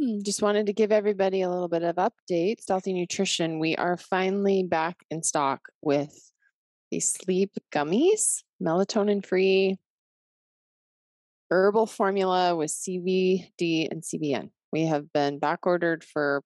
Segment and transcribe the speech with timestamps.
[0.00, 2.60] Hmm, Just wanted to give everybody a little bit of update.
[2.60, 6.32] Stealthy Nutrition, we are finally back in stock with
[6.90, 9.76] the sleep gummies, melatonin free,
[11.50, 14.50] herbal formula with CBD and CBN.
[14.72, 16.42] We have been back ordered for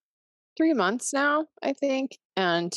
[0.56, 2.16] three months now, I think.
[2.36, 2.72] And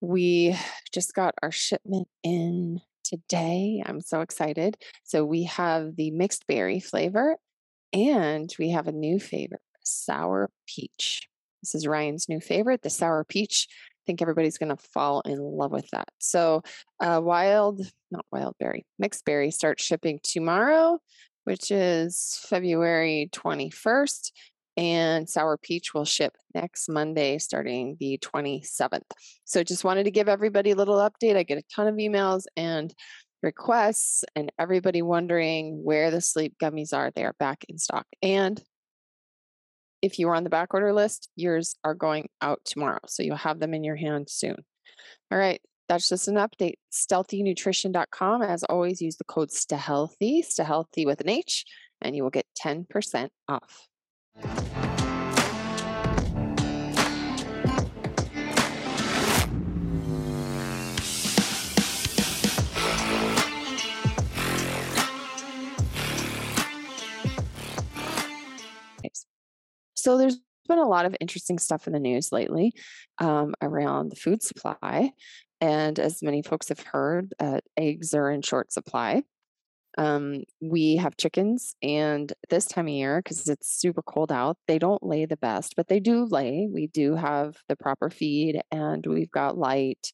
[0.00, 0.56] we
[0.92, 3.82] just got our shipment in today.
[3.84, 4.76] I'm so excited.
[5.04, 7.36] So we have the mixed berry flavor
[7.92, 11.28] and we have a new favorite, sour peach.
[11.62, 13.68] This is Ryan's new favorite, the sour peach.
[13.70, 16.08] I think everybody's going to fall in love with that.
[16.18, 16.62] So,
[17.00, 20.98] uh, wild, not wild berry, mixed berry starts shipping tomorrow,
[21.44, 24.32] which is February 21st.
[24.76, 29.02] And sour peach will ship next Monday, starting the 27th.
[29.44, 31.36] So, just wanted to give everybody a little update.
[31.36, 32.92] I get a ton of emails and
[33.42, 37.10] requests, and everybody wondering where the sleep gummies are.
[37.10, 38.06] They are back in stock.
[38.22, 38.60] And
[40.02, 43.00] if you are on the back order list, yours are going out tomorrow.
[43.06, 44.56] So you'll have them in your hand soon.
[45.30, 45.60] All right.
[45.88, 46.76] That's just an update.
[46.92, 48.42] Stealthynutrition.com.
[48.42, 51.64] As always, use the code STEHEALTHY, STEHEALTHY with an H,
[52.00, 53.88] and you will get 10% off.
[70.02, 72.72] So there's been a lot of interesting stuff in the news lately
[73.18, 75.12] um, around the food supply.
[75.60, 79.22] And as many folks have heard, uh, eggs are in short supply.
[79.96, 84.78] Um, we have chickens, and this time of year, because it's super cold out, they
[84.78, 86.66] don't lay the best, but they do lay.
[86.72, 90.10] We do have the proper feed, and we've got light,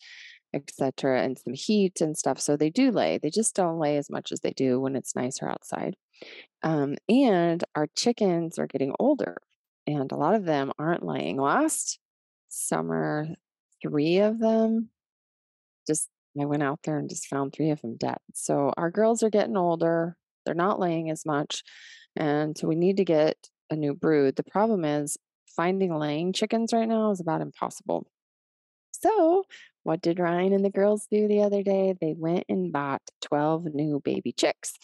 [0.53, 2.41] etc., and some heat and stuff.
[2.41, 3.19] So they do lay.
[3.19, 5.97] They just don't lay as much as they do when it's nicer outside.
[6.63, 9.37] Um, and our chickens are getting older
[9.89, 11.41] and a lot of them aren't laying.
[11.41, 11.99] Last
[12.49, 13.27] summer,
[13.83, 14.91] three of them
[15.87, 18.19] just, I went out there and just found three of them dead.
[18.35, 21.63] So our girls are getting older, they're not laying as much.
[22.17, 23.37] And so we need to get
[23.71, 24.37] a new brood.
[24.37, 25.17] The problem is
[25.57, 28.07] finding laying chickens right now is about impossible.
[28.91, 29.45] So,
[29.85, 31.95] what did Ryan and the girls do the other day?
[31.99, 34.75] They went and bought 12 new baby chicks.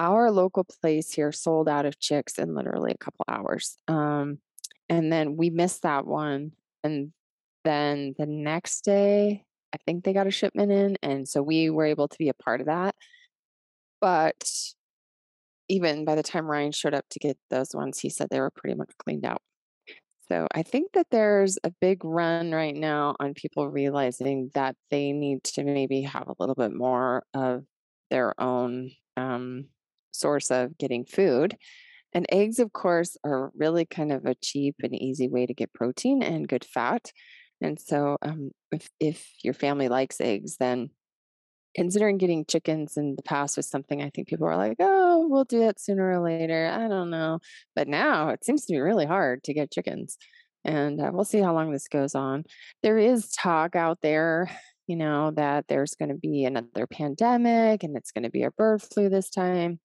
[0.00, 3.78] Our local place here sold out of chicks in literally a couple hours.
[3.88, 4.38] Um,
[4.88, 6.52] and then we missed that one.
[6.82, 7.12] And
[7.64, 10.96] then the next day, I think they got a shipment in.
[11.02, 12.94] And so we were able to be a part of that.
[14.00, 14.50] But
[15.68, 18.50] even by the time Ryan showed up to get those ones, he said they were
[18.50, 19.40] pretty much cleaned out.
[20.28, 25.12] So I think that there's a big run right now on people realizing that they
[25.12, 27.64] need to maybe have a little bit more of
[28.10, 29.66] their own um,
[30.14, 31.56] source of getting food.
[32.12, 35.72] And eggs, of course, are really kind of a cheap and easy way to get
[35.72, 37.10] protein and good fat.
[37.60, 40.90] And so, um, if if your family likes eggs, then
[41.74, 45.44] considering getting chickens in the past was something I think people were like, "Oh, we'll
[45.44, 47.40] do that sooner or later." I don't know,
[47.74, 50.18] but now it seems to be really hard to get chickens,
[50.64, 52.44] and uh, we'll see how long this goes on.
[52.82, 54.50] There is talk out there,
[54.86, 58.50] you know, that there's going to be another pandemic and it's going to be a
[58.50, 59.80] bird flu this time,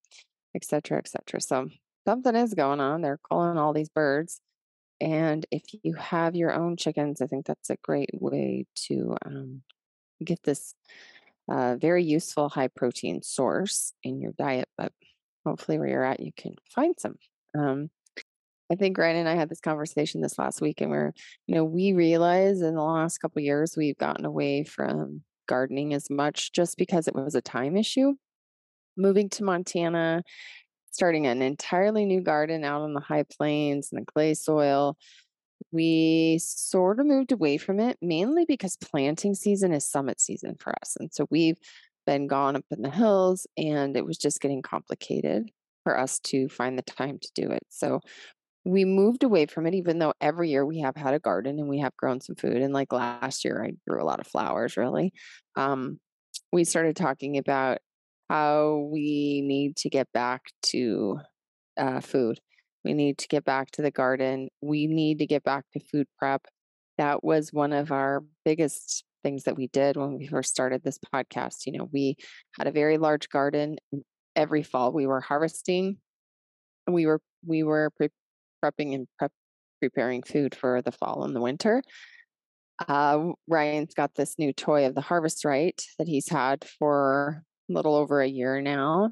[0.55, 1.41] et cetera, et cetera.
[1.41, 1.69] So
[2.07, 3.01] something is going on.
[3.01, 4.41] They're calling all these birds.
[5.01, 9.61] And if you have your own chickens, I think that's a great way to um,
[10.23, 10.75] get this
[11.49, 14.67] uh, very useful high protein source in your diet.
[14.77, 14.91] But
[15.45, 17.15] hopefully, where you're at, you can find some.
[17.57, 17.89] Um,
[18.71, 21.13] I think Ryan and I had this conversation this last week, and we're,
[21.47, 26.09] you know, we realize in the last couple years we've gotten away from gardening as
[26.09, 28.13] much just because it was a time issue.
[28.95, 30.23] Moving to Montana
[30.91, 34.97] starting an entirely new garden out on the high plains and the clay soil.
[35.71, 40.73] We sort of moved away from it mainly because planting season is summit season for
[40.81, 40.95] us.
[40.99, 41.57] And so we've
[42.05, 45.51] been gone up in the hills and it was just getting complicated
[45.83, 47.63] for us to find the time to do it.
[47.69, 48.01] So
[48.65, 51.69] we moved away from it, even though every year we have had a garden and
[51.69, 52.57] we have grown some food.
[52.57, 55.13] And like last year, I grew a lot of flowers, really.
[55.55, 55.99] Um,
[56.51, 57.79] we started talking about
[58.29, 61.19] how we need to get back to
[61.77, 62.39] uh, food.
[62.83, 64.49] We need to get back to the garden.
[64.61, 66.45] We need to get back to food prep.
[66.97, 70.99] That was one of our biggest things that we did when we first started this
[71.13, 71.65] podcast.
[71.65, 72.15] You know, we
[72.57, 73.77] had a very large garden.
[74.35, 75.97] Every fall, we were harvesting.
[76.87, 78.09] We were we were pre-
[78.63, 79.31] prepping and prep,
[79.81, 81.81] preparing food for the fall and the winter.
[82.87, 87.73] Uh, Ryan's got this new toy of the Harvest Right that he's had for a
[87.73, 89.11] little over a year now.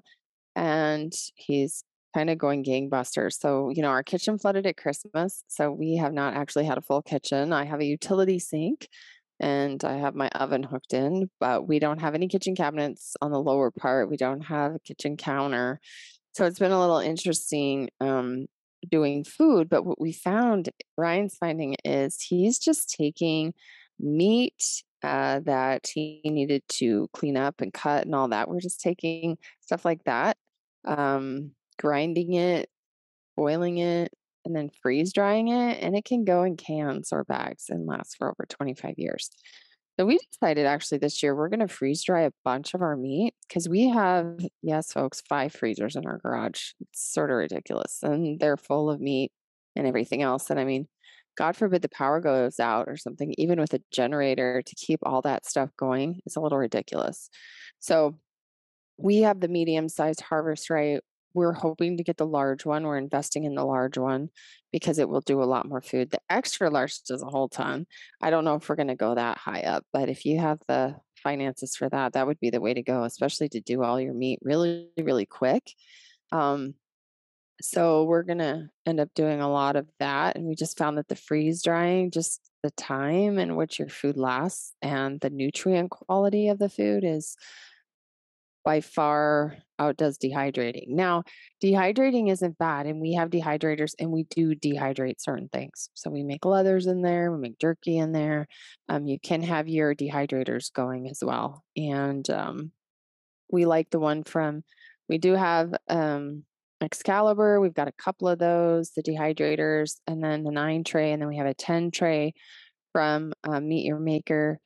[0.56, 1.84] And he's
[2.16, 3.34] kind of going gangbusters.
[3.34, 5.44] So, you know, our kitchen flooded at Christmas.
[5.48, 7.54] So we have not actually had a full kitchen.
[7.54, 8.88] I have a utility sink
[9.40, 13.32] and I have my oven hooked in, but we don't have any kitchen cabinets on
[13.32, 14.10] the lower part.
[14.10, 15.80] We don't have a kitchen counter.
[16.34, 18.48] So it's been a little interesting um,
[18.90, 19.70] doing food.
[19.70, 23.54] But what we found, Ryan's finding is he's just taking
[24.00, 28.50] meat uh, that he needed to clean up and cut and all that.
[28.50, 30.38] We're just taking stuff like that,
[30.86, 32.70] um, grinding it,
[33.36, 34.12] boiling it,
[34.46, 35.82] and then freeze drying it.
[35.82, 39.30] And it can go in cans or bags and last for over 25 years.
[40.00, 42.96] So we decided actually this year we're going to freeze dry a bunch of our
[42.96, 46.72] meat because we have, yes, folks, five freezers in our garage.
[46.80, 48.00] It's sort of ridiculous.
[48.04, 49.32] And they're full of meat
[49.76, 50.52] and everything else.
[50.52, 50.88] And I mean,
[51.36, 55.22] God forbid the power goes out or something, even with a generator to keep all
[55.24, 57.30] that stuff going it's a little ridiculous.
[57.80, 58.20] So
[58.98, 61.02] we have the medium sized harvest right.
[61.38, 62.84] We're hoping to get the large one.
[62.84, 64.30] We're investing in the large one
[64.72, 66.10] because it will do a lot more food.
[66.10, 67.86] The extra large does a whole ton.
[68.20, 70.58] I don't know if we're going to go that high up, but if you have
[70.68, 74.02] the finances for that, that would be the way to go, especially to do all
[74.02, 75.72] your meat really, really quick.
[76.32, 76.74] Um,
[77.62, 80.38] so we're going to end up doing a lot of that.
[80.38, 84.18] And we just found that the freeze drying, just the time in which your food
[84.18, 87.36] lasts and the nutrient quality of the food is
[88.66, 90.90] by far outdoes dehydrating.
[90.90, 91.24] Now,
[91.64, 95.90] dehydrating isn't bad, and we have dehydrators and we do dehydrate certain things.
[95.94, 98.48] So we make leathers in there, we make jerky in there.
[98.90, 101.64] Um, you can have your dehydrators going as well.
[101.76, 102.72] And um,
[103.52, 104.64] we like the one from,
[105.08, 106.44] we do have um,
[106.82, 107.60] Excalibur.
[107.60, 111.30] We've got a couple of those, the dehydrators, and then the nine tray, and then
[111.30, 112.34] we have a 10 tray
[112.94, 114.60] from uh, Meat Your Maker.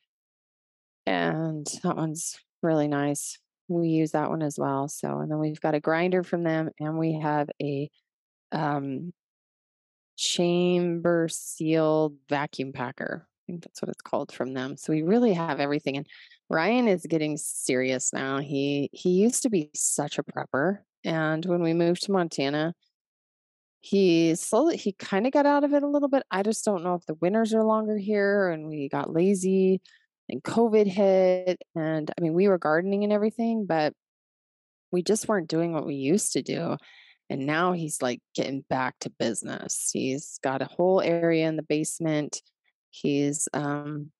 [1.05, 3.37] And that one's really nice.
[3.71, 4.88] We use that one as well.
[4.88, 7.89] So, and then we've got a grinder from them, and we have a
[8.51, 9.13] um,
[10.18, 13.27] chamber sealed vacuum packer.
[13.27, 14.77] I think that's what it's called from them.
[14.77, 15.97] So we really have everything.
[15.97, 16.07] And
[16.50, 18.39] Ryan is getting serious now.
[18.39, 22.74] He he used to be such a prepper and when we moved to Montana,
[23.79, 26.24] he slowly he kind of got out of it a little bit.
[26.29, 29.81] I just don't know if the winters are longer here and we got lazy
[30.31, 31.61] and COVID hit.
[31.75, 33.93] And I mean, we were gardening and everything, but
[34.91, 36.77] we just weren't doing what we used to do.
[37.29, 39.89] And now he's like getting back to business.
[39.93, 42.41] He's got a whole area in the basement.
[42.89, 44.11] He's um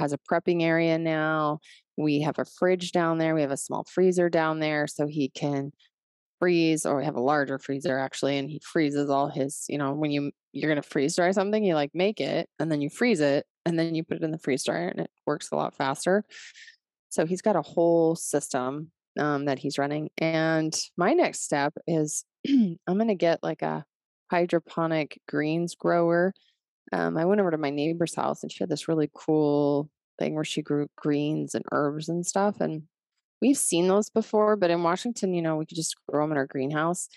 [0.00, 1.60] has a prepping area now.
[1.96, 3.34] We have a fridge down there.
[3.34, 5.72] We have a small freezer down there so he can
[6.38, 9.92] freeze or we have a larger freezer actually and he freezes all his you know
[9.92, 12.88] when you you're going to freeze dry something you like make it and then you
[12.90, 15.56] freeze it and then you put it in the freeze dryer and it works a
[15.56, 16.24] lot faster.
[17.10, 22.24] So he's got a whole system um, that he's running and my next step is
[22.48, 23.84] i'm going to get like a
[24.30, 26.32] hydroponic greens grower.
[26.92, 30.34] Um, i went over to my neighbor's house and she had this really cool thing
[30.34, 32.82] where she grew greens and herbs and stuff and
[33.40, 36.38] We've seen those before, but in Washington, you know, we could just grow them in
[36.38, 37.08] our greenhouse.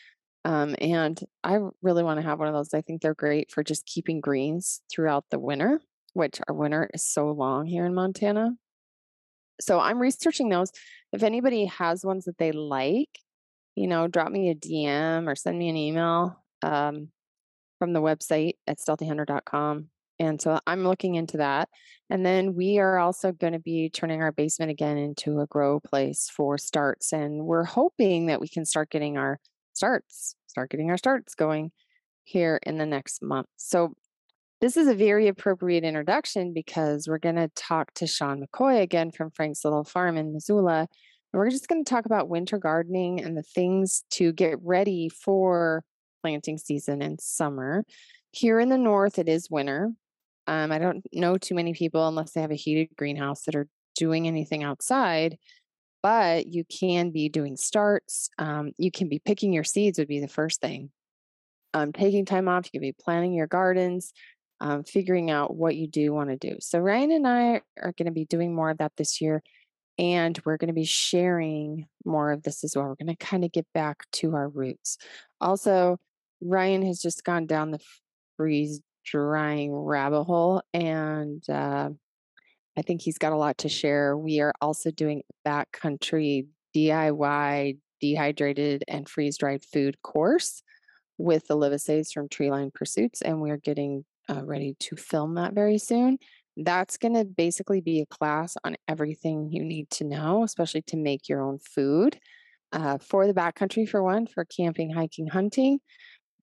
[0.43, 2.73] Um, and I really want to have one of those.
[2.73, 5.79] I think they're great for just keeping greens throughout the winter,
[6.13, 8.51] which our winter is so long here in Montana.
[9.59, 10.71] So I'm researching those.
[11.13, 13.19] If anybody has ones that they like,
[13.75, 17.09] you know, drop me a DM or send me an email um,
[17.79, 19.89] from the website at stealthyhunter.com.
[20.21, 21.67] And so I'm looking into that.
[22.09, 25.79] And then we are also going to be turning our basement again into a grow
[25.79, 27.11] place for starts.
[27.11, 29.39] And we're hoping that we can start getting our
[29.73, 31.71] starts, start getting our starts going
[32.23, 33.47] here in the next month.
[33.57, 33.95] So
[34.59, 39.11] this is a very appropriate introduction because we're going to talk to Sean McCoy again
[39.11, 40.87] from Frank's Little Farm in Missoula.
[41.33, 45.83] We're just going to talk about winter gardening and the things to get ready for
[46.21, 47.85] planting season in summer.
[48.29, 49.91] Here in the north, it is winter.
[50.51, 53.69] Um, I don't know too many people unless they have a heated greenhouse that are
[53.95, 55.37] doing anything outside,
[56.03, 58.29] but you can be doing starts.
[58.37, 60.91] Um, you can be picking your seeds, would be the first thing.
[61.73, 64.11] Um, taking time off, you can be planning your gardens,
[64.59, 66.57] um, figuring out what you do want to do.
[66.59, 69.41] So, Ryan and I are going to be doing more of that this year,
[69.97, 72.87] and we're going to be sharing more of this as well.
[72.87, 74.97] We're going to kind of get back to our roots.
[75.39, 75.97] Also,
[76.41, 77.79] Ryan has just gone down the
[78.35, 81.89] freeze drying rabbit hole and uh,
[82.77, 84.17] I think he's got a lot to share.
[84.17, 90.63] We are also doing backcountry DIY dehydrated and freeze dried food course
[91.17, 95.77] with the Livesays from Treeline Pursuits, and we're getting uh, ready to film that very
[95.77, 96.17] soon.
[96.57, 100.97] That's going to basically be a class on everything you need to know, especially to
[100.97, 102.17] make your own food.
[102.73, 105.79] uh, for the backcountry for one, for camping, hiking, hunting.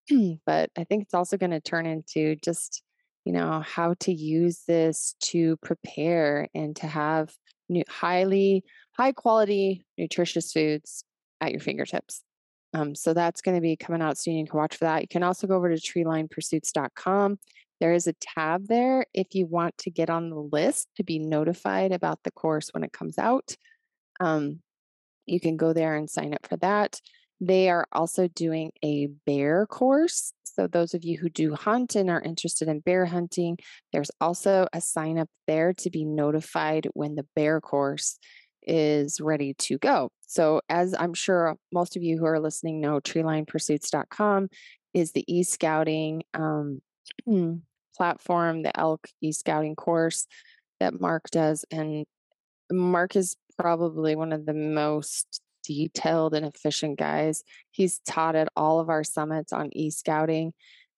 [0.47, 2.83] but I think it's also going to turn into just,
[3.25, 7.33] you know, how to use this to prepare and to have
[7.69, 8.65] new, highly
[8.97, 11.05] high quality, nutritious foods
[11.41, 12.23] at your fingertips.
[12.75, 14.35] Um, so that's going to be coming out soon.
[14.35, 15.03] You can watch for that.
[15.03, 17.39] You can also go over to treelinepursuits.com.
[17.81, 21.19] There is a tab there if you want to get on the list to be
[21.19, 23.57] notified about the course when it comes out.
[24.21, 24.61] Um,
[25.27, 27.01] you can go there and sign up for that.
[27.41, 30.33] They are also doing a bear course.
[30.45, 33.59] So, those of you who do hunt and are interested in bear hunting,
[33.93, 38.19] there's also a sign up there to be notified when the bear course
[38.63, 40.11] is ready to go.
[40.27, 44.49] So, as I'm sure most of you who are listening know, treelinepursuits.com
[44.95, 46.81] is the e scouting um,
[47.97, 50.27] platform, the elk e scouting course
[50.81, 51.65] that Mark does.
[51.71, 52.05] And
[52.71, 57.45] Mark is probably one of the most detailed and efficient guys.
[57.71, 60.55] He's taught at all of our summits on e scouting.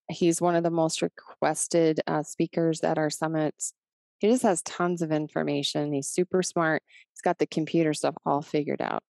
[0.08, 3.74] He's one of the most requested uh, speakers at our summits.
[4.18, 5.92] He just has tons of information.
[5.92, 6.82] He's super smart.
[7.12, 9.02] He's got the computer stuff all figured out.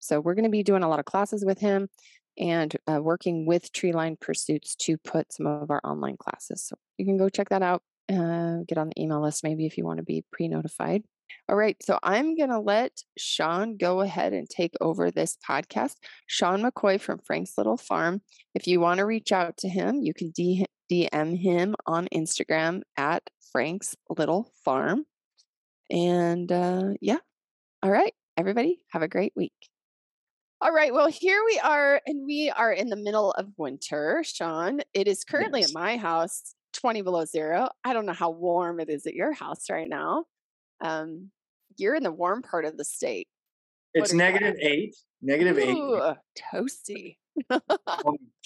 [0.00, 1.88] So, we're going to be doing a lot of classes with him
[2.36, 6.64] and uh, working with Treeline Pursuits to put some of our online classes.
[6.64, 7.82] So, you can go check that out.
[8.12, 11.04] Uh, get on the email list maybe if you want to be pre notified.
[11.48, 15.96] All right, so I'm going to let Sean go ahead and take over this podcast.
[16.26, 18.22] Sean McCoy from Frank's Little Farm.
[18.54, 23.22] If you want to reach out to him, you can DM him on Instagram at
[23.52, 25.04] Frank's Little Farm.
[25.90, 27.18] And uh, yeah,
[27.82, 29.52] all right, everybody, have a great week.
[30.60, 34.80] All right, well, here we are, and we are in the middle of winter, Sean.
[34.94, 35.70] It is currently yes.
[35.70, 37.68] at my house 20 below zero.
[37.84, 40.24] I don't know how warm it is at your house right now.
[40.84, 41.30] Um,
[41.76, 43.26] you're in the warm part of the state.
[43.94, 44.94] It's negative eight.
[45.22, 46.16] Negative Ooh, eight.
[46.52, 47.16] Toasty.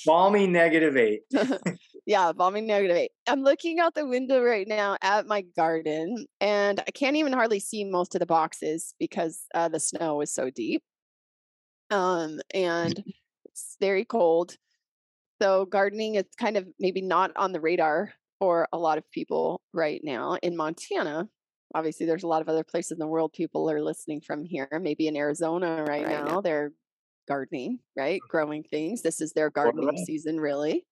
[0.06, 1.22] balmy negative eight.
[2.06, 3.10] yeah, balmy negative eight.
[3.26, 7.58] I'm looking out the window right now at my garden, and I can't even hardly
[7.58, 10.82] see most of the boxes because uh, the snow is so deep.
[11.90, 13.02] Um, and
[13.46, 14.56] it's very cold.
[15.42, 19.60] So gardening is kind of maybe not on the radar for a lot of people
[19.72, 21.28] right now in Montana
[21.74, 24.68] obviously there's a lot of other places in the world people are listening from here
[24.80, 26.72] maybe in arizona right, right now, now, they're
[27.26, 28.28] gardening right mm.
[28.30, 30.86] growing things this is their gardening season really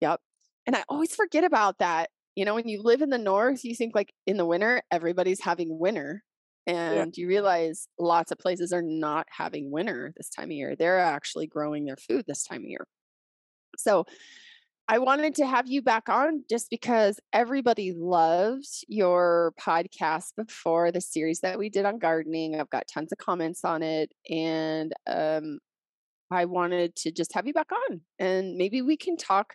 [0.00, 0.20] yep
[0.66, 3.74] and i always forget about that you know when you live in the north you
[3.74, 6.22] think like in the winter everybody's having winter
[6.66, 7.22] and yeah.
[7.22, 11.46] you realize lots of places are not having winter this time of year they're actually
[11.46, 12.86] growing their food this time of year
[13.76, 14.04] so
[14.88, 21.00] I wanted to have you back on just because everybody loved your podcast before the
[21.00, 22.58] series that we did on gardening.
[22.58, 24.12] I've got tons of comments on it.
[24.28, 25.60] And um,
[26.30, 29.54] I wanted to just have you back on and maybe we can talk.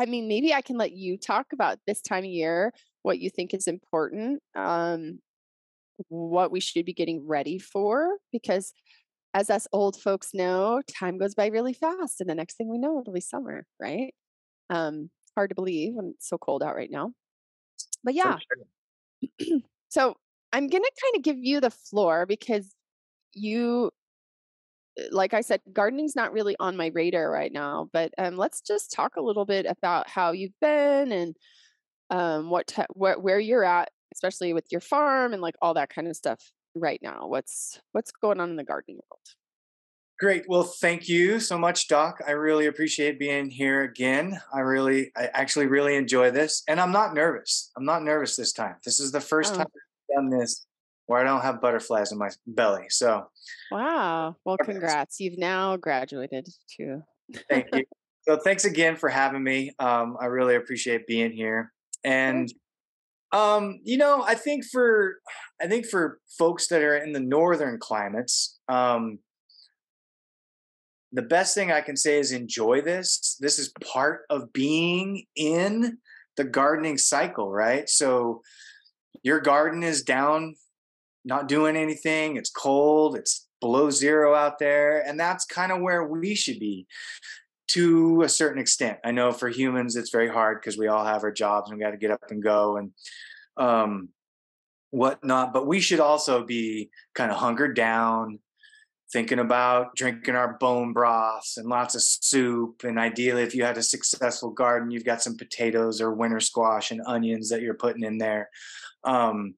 [0.00, 2.72] I mean, maybe I can let you talk about this time of year,
[3.02, 5.18] what you think is important, um,
[6.08, 8.72] what we should be getting ready for, because
[9.34, 12.20] as us old folks know, time goes by really fast.
[12.20, 14.14] And the next thing we know, it'll be summer, right?
[14.70, 17.12] Um, hard to believe when it's so cold out right now.
[18.04, 18.36] But yeah.
[18.38, 19.60] Sure.
[19.88, 20.14] so
[20.52, 22.74] I'm going to kind of give you the floor because
[23.34, 23.90] you,
[24.98, 27.88] uh, like I said, gardening's not really on my radar right now.
[27.92, 31.36] But um, let's just talk a little bit about how you've been and
[32.10, 35.90] um, what, te- wh- where you're at, especially with your farm and like all that
[35.90, 36.40] kind of stuff
[36.74, 37.26] right now.
[37.26, 39.20] What's what's going on in the gardening world?
[40.20, 40.44] Great.
[40.46, 42.20] Well, thank you so much, Doc.
[42.26, 44.38] I really appreciate being here again.
[44.52, 46.62] I really, I actually really enjoy this.
[46.68, 47.70] And I'm not nervous.
[47.74, 48.74] I'm not nervous this time.
[48.84, 49.56] This is the first oh.
[49.56, 50.66] time I've done this
[51.06, 52.84] where I don't have butterflies in my belly.
[52.90, 53.28] So,
[53.72, 54.36] wow.
[54.44, 55.20] Well, congrats.
[55.20, 56.46] You've now graduated
[56.76, 57.02] too.
[57.48, 57.84] thank you.
[58.28, 59.72] So, thanks again for having me.
[59.78, 61.72] Um, I really appreciate being here.
[62.04, 62.52] And,
[63.32, 65.20] um, you know, I think for,
[65.58, 69.20] I think for folks that are in the northern climates, um,
[71.12, 73.36] the best thing I can say is enjoy this.
[73.40, 75.98] This is part of being in
[76.36, 77.88] the gardening cycle, right?
[77.88, 78.42] So
[79.22, 80.54] your garden is down,
[81.24, 86.04] not doing anything, it's cold, it's below zero out there, and that's kind of where
[86.04, 86.86] we should be
[87.68, 88.98] to a certain extent.
[89.04, 91.84] I know for humans it's very hard because we all have our jobs and we
[91.84, 92.92] got to get up and go and
[93.56, 94.08] um
[94.90, 98.40] whatnot, but we should also be kind of hungered down
[99.12, 102.84] thinking about drinking our bone broths and lots of soup.
[102.84, 106.90] And ideally, if you had a successful garden, you've got some potatoes or winter squash
[106.90, 108.50] and onions that you're putting in there.
[109.04, 109.54] Um,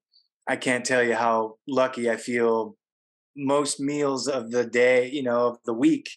[0.49, 2.77] I can't tell you how lucky I feel
[3.37, 6.11] most meals of the day, you know, of the week,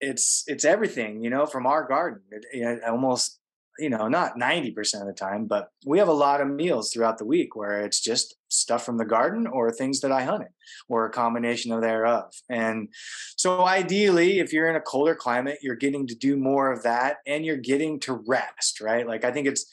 [0.00, 2.22] it's it's everything, you know, from our garden.
[2.30, 3.40] It, it almost
[3.78, 7.18] you know, not 90% of the time, but we have a lot of meals throughout
[7.18, 10.48] the week where it's just stuff from the garden or things that I hunted
[10.88, 12.32] or a combination of thereof.
[12.48, 12.88] And
[13.36, 17.18] so ideally, if you're in a colder climate, you're getting to do more of that
[17.26, 19.06] and you're getting to rest, right?
[19.06, 19.66] Like I think it's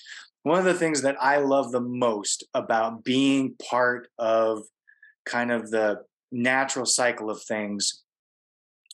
[0.43, 4.63] one of the things that I love the most about being part of
[5.25, 8.03] kind of the natural cycle of things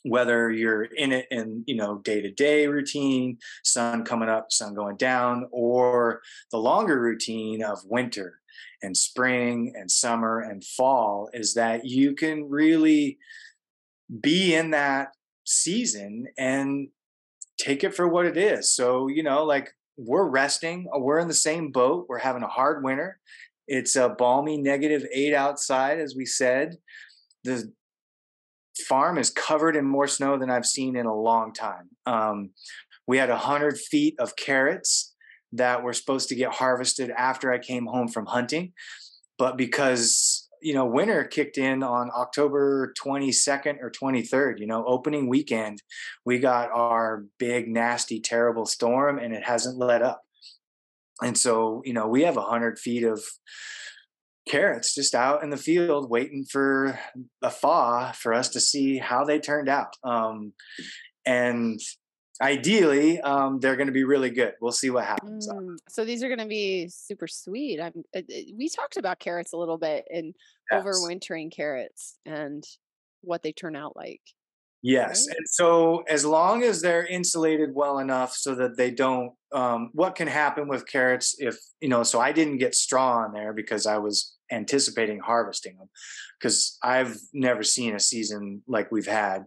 [0.04, 4.74] whether you're in it in you know day to day routine sun coming up sun
[4.74, 8.40] going down or the longer routine of winter
[8.82, 13.18] and spring and summer and fall is that you can really
[14.20, 15.08] be in that
[15.44, 16.88] season and
[17.58, 18.70] take it for what it is.
[18.70, 22.82] So you know like we're resting we're in the same boat we're having a hard
[22.82, 23.20] winter.
[23.68, 26.76] It's a balmy negative eight outside as we said.
[27.44, 27.72] The
[28.88, 31.90] farm is covered in more snow than I've seen in a long time.
[32.06, 32.50] Um,
[33.06, 35.14] we had a hundred feet of carrots
[35.52, 38.72] that were supposed to get harvested after I came home from hunting,
[39.38, 45.28] but because you know winter kicked in on October 22nd or 23rd, you know opening
[45.28, 45.82] weekend,
[46.24, 50.22] we got our big nasty terrible storm and it hasn't let up,
[51.20, 53.22] and so you know we have a hundred feet of
[54.48, 56.98] carrots just out in the field waiting for
[57.42, 59.96] a thaw for us to see how they turned out.
[60.04, 60.52] Um,
[61.24, 61.80] and
[62.40, 64.54] ideally, um, they're going to be really good.
[64.60, 65.48] We'll see what happens.
[65.48, 67.80] Mm, so these are going to be super sweet.
[67.80, 68.04] I'm.
[68.14, 70.34] Uh, uh, we talked about carrots a little bit and
[70.70, 70.84] yes.
[70.84, 72.64] overwintering carrots and
[73.20, 74.22] what they turn out like.
[74.82, 75.26] Yes.
[75.28, 75.36] Right?
[75.38, 80.16] And so as long as they're insulated well enough so that they don't um, what
[80.16, 83.86] can happen with carrots if you know so I didn't get straw on there because
[83.86, 85.88] I was anticipating harvesting them
[86.38, 89.44] because I've never seen a season like we've had.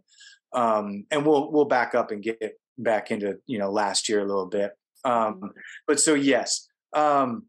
[0.54, 4.26] Um, and we'll we'll back up and get back into you know last year a
[4.26, 4.72] little bit.
[5.04, 5.48] Um, mm-hmm.
[5.86, 7.46] but so yes, um,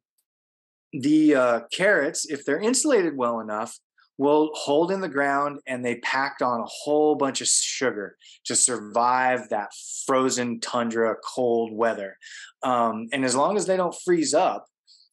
[0.93, 3.79] the uh, carrots if they're insulated well enough,
[4.19, 8.57] will hold in the ground and they packed on a whole bunch of sugar to
[8.57, 9.71] survive that
[10.07, 12.17] frozen tundra cold weather.
[12.63, 14.67] Um, and as long as they don't freeze up,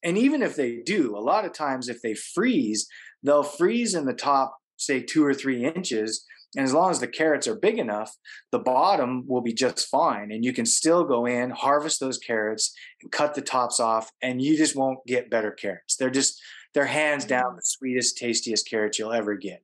[0.03, 2.87] and even if they do, a lot of times if they freeze,
[3.23, 6.25] they'll freeze in the top, say two or three inches.
[6.55, 8.15] And as long as the carrots are big enough,
[8.51, 10.31] the bottom will be just fine.
[10.31, 14.41] And you can still go in, harvest those carrots, and cut the tops off, and
[14.41, 15.95] you just won't get better carrots.
[15.95, 16.39] They're just
[16.73, 17.55] they're hands down mm.
[17.57, 19.63] the sweetest, tastiest carrots you'll ever get.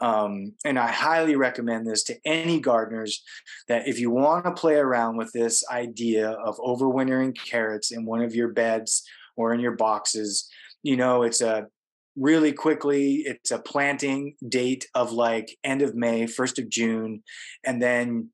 [0.00, 3.22] Um, and I highly recommend this to any gardeners
[3.68, 8.20] that if you want to play around with this idea of overwintering carrots in one
[8.20, 9.04] of your beds
[9.36, 10.50] or in your boxes,
[10.82, 11.68] you know, it's a
[12.16, 17.22] really quickly, it's a planting date of like end of May, 1st of June.
[17.64, 18.30] And then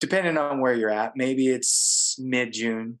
[0.00, 2.98] depending on where you're at, maybe it's mid June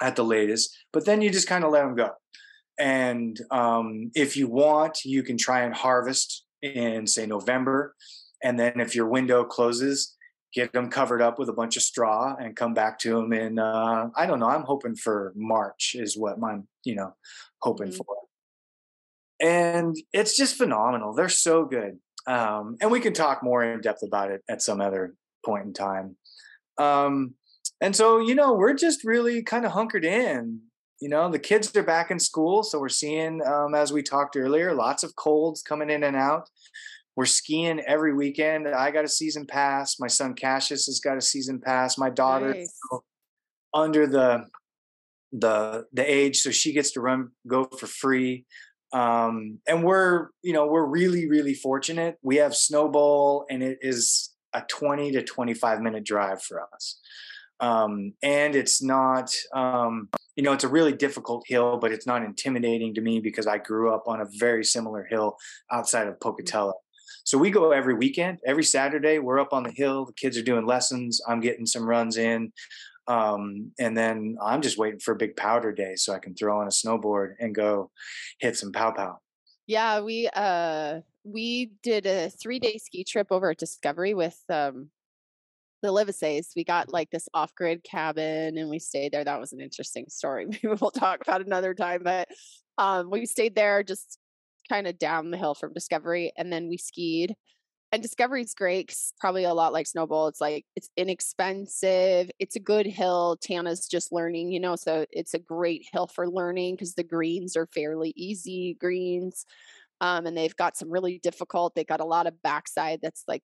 [0.00, 2.10] at the latest, but then you just kind of let them go.
[2.78, 7.94] And um, if you want, you can try and harvest in, say, November.
[8.42, 10.16] And then if your window closes,
[10.52, 13.58] get them covered up with a bunch of straw and come back to them in,
[13.58, 17.14] uh, I don't know, I'm hoping for March, is what I'm, you know,
[17.60, 17.96] hoping mm-hmm.
[17.96, 18.16] for.
[19.40, 21.12] And it's just phenomenal.
[21.12, 21.98] They're so good.
[22.26, 25.72] Um, and we can talk more in depth about it at some other point in
[25.72, 26.16] time.
[26.78, 27.34] Um,
[27.80, 30.60] and so, you know, we're just really kind of hunkered in
[31.00, 34.36] you know the kids are back in school so we're seeing um, as we talked
[34.36, 36.48] earlier lots of colds coming in and out.
[37.16, 38.66] We're skiing every weekend.
[38.66, 40.00] I got a season pass.
[40.00, 41.96] My son cassius has got a season pass.
[41.96, 42.76] My daughter nice.
[43.72, 44.46] under the
[45.32, 48.46] the the age so she gets to run go for free.
[48.92, 52.16] Um, and we're you know we're really really fortunate.
[52.22, 57.00] We have snowbowl and it is a 20 to 25 minute drive for us.
[57.60, 62.22] Um, and it's not um, you know it's a really difficult hill but it's not
[62.22, 65.36] intimidating to me because i grew up on a very similar hill
[65.70, 66.74] outside of pocatello.
[67.24, 70.42] So we go every weekend every saturday we're up on the hill the kids are
[70.42, 72.52] doing lessons i'm getting some runs in
[73.06, 76.58] um, and then i'm just waiting for a big powder day so i can throw
[76.60, 77.90] on a snowboard and go
[78.40, 79.18] hit some pow pow.
[79.66, 84.90] Yeah we uh we did a three day ski trip over at discovery with um
[85.84, 89.22] the Livesays, we got like this off grid cabin and we stayed there.
[89.22, 90.46] That was an interesting story.
[90.50, 92.02] Maybe we'll talk about another time.
[92.02, 92.28] But
[92.78, 94.18] um, we stayed there just
[94.68, 97.34] kind of down the hill from Discovery and then we skied.
[97.92, 98.96] And Discovery's great.
[99.20, 100.30] probably a lot like Snowbowl.
[100.30, 102.30] It's like it's inexpensive.
[102.40, 103.36] It's a good hill.
[103.40, 107.56] Tana's just learning, you know, so it's a great hill for learning because the greens
[107.56, 109.44] are fairly easy greens.
[110.00, 113.42] Um, and they've got some really difficult, they got a lot of backside that's like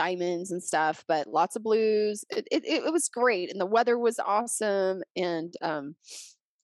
[0.00, 2.24] diamonds and stuff, but lots of blues.
[2.30, 3.50] It, it, it was great.
[3.50, 5.02] And the weather was awesome.
[5.14, 5.94] And, um,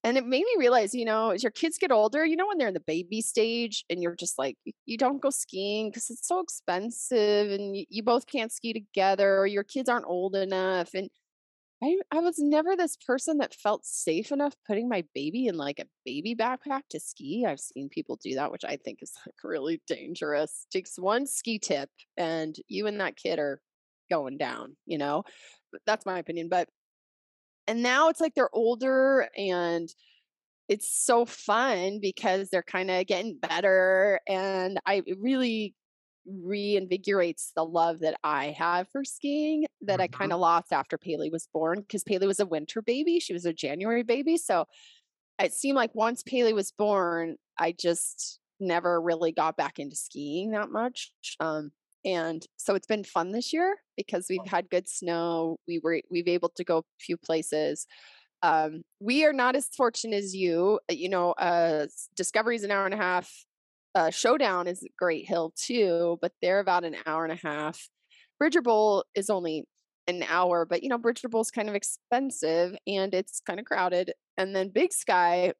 [0.03, 2.57] and it made me realize, you know, as your kids get older, you know, when
[2.57, 6.27] they're in the baby stage and you're just like, you don't go skiing because it's
[6.27, 10.95] so expensive and you, you both can't ski together or your kids aren't old enough.
[10.95, 11.09] And
[11.83, 15.79] I, I was never this person that felt safe enough putting my baby in like
[15.79, 17.45] a baby backpack to ski.
[17.47, 20.65] I've seen people do that, which I think is like really dangerous.
[20.71, 23.61] Takes one ski tip and you and that kid are
[24.09, 25.23] going down, you know?
[25.85, 26.49] That's my opinion.
[26.49, 26.67] But
[27.67, 29.87] and now it's like they're older and
[30.69, 35.75] it's so fun because they're kind of getting better and I really
[36.27, 40.43] reinvigorates the love that I have for skiing that I kind of mm-hmm.
[40.43, 43.19] lost after Paley was born because Paley was a winter baby.
[43.19, 44.37] She was a January baby.
[44.37, 44.65] So
[45.39, 50.51] it seemed like once Paley was born, I just never really got back into skiing
[50.51, 51.11] that much.
[51.39, 51.71] Um,
[52.03, 55.57] and so it's been fun this year because we've had good snow.
[55.67, 57.85] We were we've able to go a few places.
[58.43, 60.79] Um, we are not as fortunate as you.
[60.89, 63.31] You know, uh, Discovery is an hour and a half
[63.95, 67.87] uh, Showdown is Great Hill too, but they're about an hour and a half.
[68.39, 69.65] Bridger Bowl is only
[70.07, 73.65] an hour, but you know, Bridger Bowl is kind of expensive and it's kind of
[73.65, 74.13] crowded.
[74.37, 75.53] And then Big Sky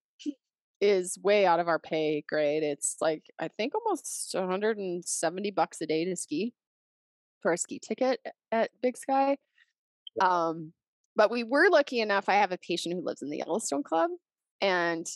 [0.81, 2.63] is way out of our pay grade.
[2.63, 6.53] It's like I think almost 170 bucks a day to ski
[7.41, 8.19] for a ski ticket
[8.51, 9.37] at Big Sky.
[10.21, 10.73] Um,
[11.15, 12.29] but we were lucky enough.
[12.29, 14.11] I have a patient who lives in the Yellowstone Club,
[14.61, 15.07] and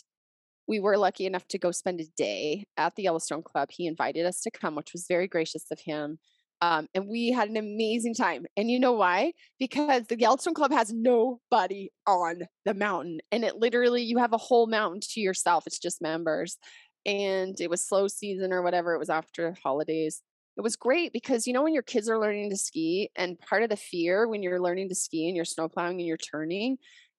[0.66, 3.68] we were lucky enough to go spend a day at the Yellowstone Club.
[3.70, 6.18] He invited us to come, which was very gracious of him.
[6.60, 8.46] Um, and we had an amazing time.
[8.56, 9.32] And you know why?
[9.58, 13.18] Because the Yellowstone Club has nobody on the mountain.
[13.32, 15.64] And it literally, you have a whole mountain to yourself.
[15.66, 16.58] It's just members.
[17.04, 18.94] And it was slow season or whatever.
[18.94, 20.22] It was after holidays.
[20.56, 23.64] It was great because, you know, when your kids are learning to ski, and part
[23.64, 26.76] of the fear when you're learning to ski and you're snowplowing and you're turning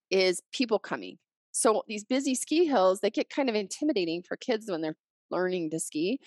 [0.10, 1.18] is people coming
[1.54, 4.98] so these busy ski hills, they get kind of intimidating for kids when they're
[5.30, 6.20] learning to ski,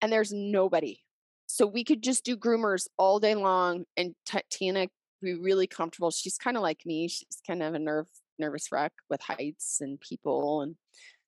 [0.00, 1.00] and there's nobody.
[1.46, 4.86] So we could just do groomers all day long, and t- Tana
[5.20, 6.10] be really comfortable.
[6.12, 7.08] She's kind of like me.
[7.08, 8.06] She's kind of a nerve
[8.38, 10.76] nervous wreck with heights and people, and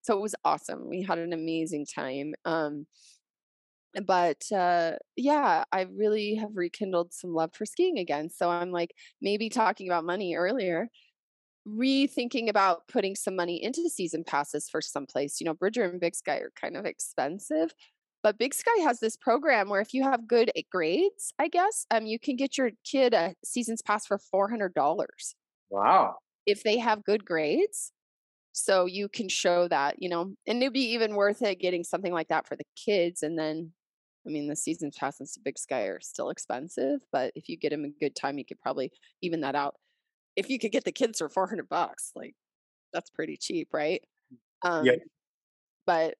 [0.03, 0.89] so it was awesome.
[0.89, 2.35] We had an amazing time.
[2.45, 2.87] Um,
[4.07, 8.31] but uh, yeah, I really have rekindled some love for skiing again.
[8.31, 10.89] So I'm like, maybe talking about money earlier
[11.66, 15.40] rethinking about putting some money into the season passes for someplace.
[15.40, 17.72] You know, Bridger and Big Sky are kind of expensive,
[18.22, 21.87] but Big Sky has this program where if you have good eh, grades, I guess,
[21.90, 25.35] um, you can get your kid a season's pass for four hundred dollars.
[25.70, 26.16] Wow!
[26.46, 27.92] If they have good grades,
[28.53, 32.12] so you can show that, you know, and it'd be even worth it getting something
[32.12, 33.22] like that for the kids.
[33.22, 33.72] And then,
[34.27, 37.70] I mean, the season passes to Big Sky are still expensive, but if you get
[37.70, 39.77] them a good time, you could probably even that out
[40.37, 42.35] if you could get the kids for 400 bucks, like
[42.92, 44.03] that's pretty cheap, right?
[44.62, 44.97] Um, yeah.
[45.87, 46.14] But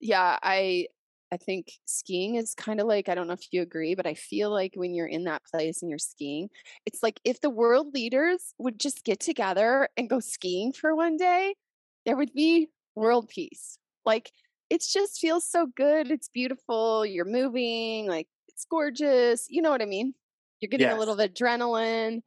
[0.00, 0.86] yeah, I
[1.32, 4.14] I think skiing is kind of like I don't know if you agree, but I
[4.14, 6.48] feel like when you're in that place and you're skiing,
[6.86, 11.16] it's like if the world leaders would just get together and go skiing for one
[11.16, 11.54] day,
[12.06, 13.78] there would be world peace.
[14.04, 14.32] Like
[14.70, 16.10] it just feels so good.
[16.10, 17.04] It's beautiful.
[17.06, 19.46] You're moving, like it's gorgeous.
[19.48, 20.14] You know what I mean?
[20.60, 20.96] You're getting yes.
[20.96, 22.22] a little adrenaline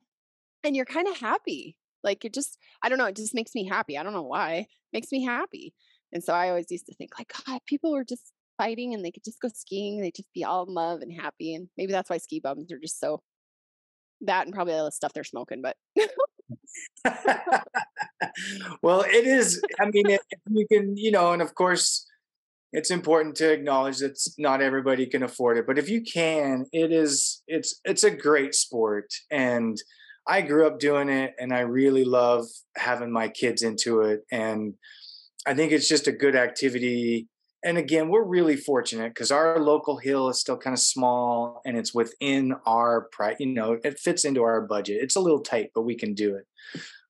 [0.63, 1.77] and you're kind of happy.
[2.03, 3.97] Like it just, I don't know, it just makes me happy.
[3.97, 4.53] I don't know why.
[4.53, 5.73] It makes me happy.
[6.11, 9.11] And so I always used to think, like, God, people were just fighting and they
[9.11, 9.99] could just go skiing.
[9.99, 11.55] They'd just be all in love and happy.
[11.55, 13.21] And maybe that's why ski bums are just so
[14.21, 15.75] that and probably all the stuff they're smoking, but
[18.81, 19.61] well, it is.
[19.79, 22.05] I mean, it, you can, you know, and of course,
[22.71, 26.91] it's important to acknowledge that not everybody can afford it, but if you can, it
[26.91, 27.43] is.
[27.47, 29.77] It's it's a great sport, and
[30.27, 32.45] I grew up doing it and I really love
[32.77, 34.21] having my kids into it.
[34.31, 34.75] And
[35.45, 37.27] I think it's just a good activity.
[37.65, 41.77] And again, we're really fortunate because our local hill is still kind of small and
[41.77, 45.01] it's within our price, you know, it fits into our budget.
[45.01, 46.45] It's a little tight, but we can do it.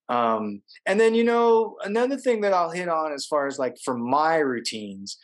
[0.09, 3.75] Um, and then, you know, another thing that I'll hit on as far as like
[3.83, 5.17] for my routines,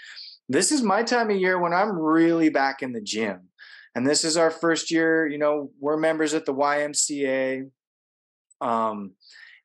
[0.48, 3.50] this is my time of year when I'm really back in the gym.
[3.96, 7.70] And this is our first year, you know, we're members at the YMCA
[8.62, 9.12] um,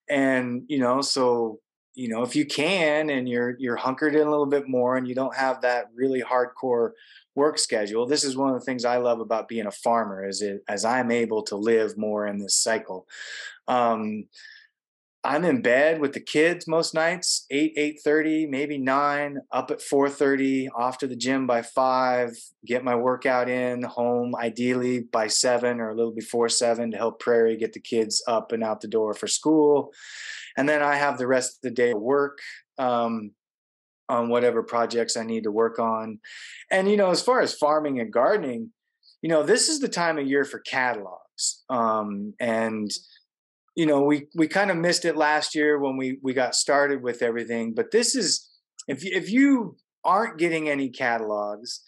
[0.09, 1.61] and you know, so
[1.95, 5.07] you know, if you can and you're you're hunkered in a little bit more and
[5.07, 6.91] you don't have that really hardcore
[7.35, 10.43] work schedule, this is one of the things I love about being a farmer is
[10.43, 13.07] it as I'm able to live more in this cycle.
[13.69, 14.27] Um,
[15.25, 17.75] I'm in bed with the kids most nights, 8,
[18.07, 23.49] 8.30, maybe 9, up at 4.30, off to the gym by 5, get my workout
[23.49, 27.81] in, home ideally by 7 or a little before 7 to help Prairie get the
[27.81, 29.93] kids up and out the door for school.
[30.59, 32.39] And then I have the rest of the day to work
[32.77, 33.31] um,
[34.11, 36.19] on whatever projects I need to work on.
[36.71, 38.73] And, you know, as far as farming and gardening,
[39.23, 41.65] you know, this is the time of year for catalogs.
[41.71, 42.91] Um, and–
[43.75, 47.03] you know, we we kind of missed it last year when we we got started
[47.03, 47.75] with everything.
[47.75, 48.49] But this is
[48.87, 51.81] if if you aren't getting any catalogs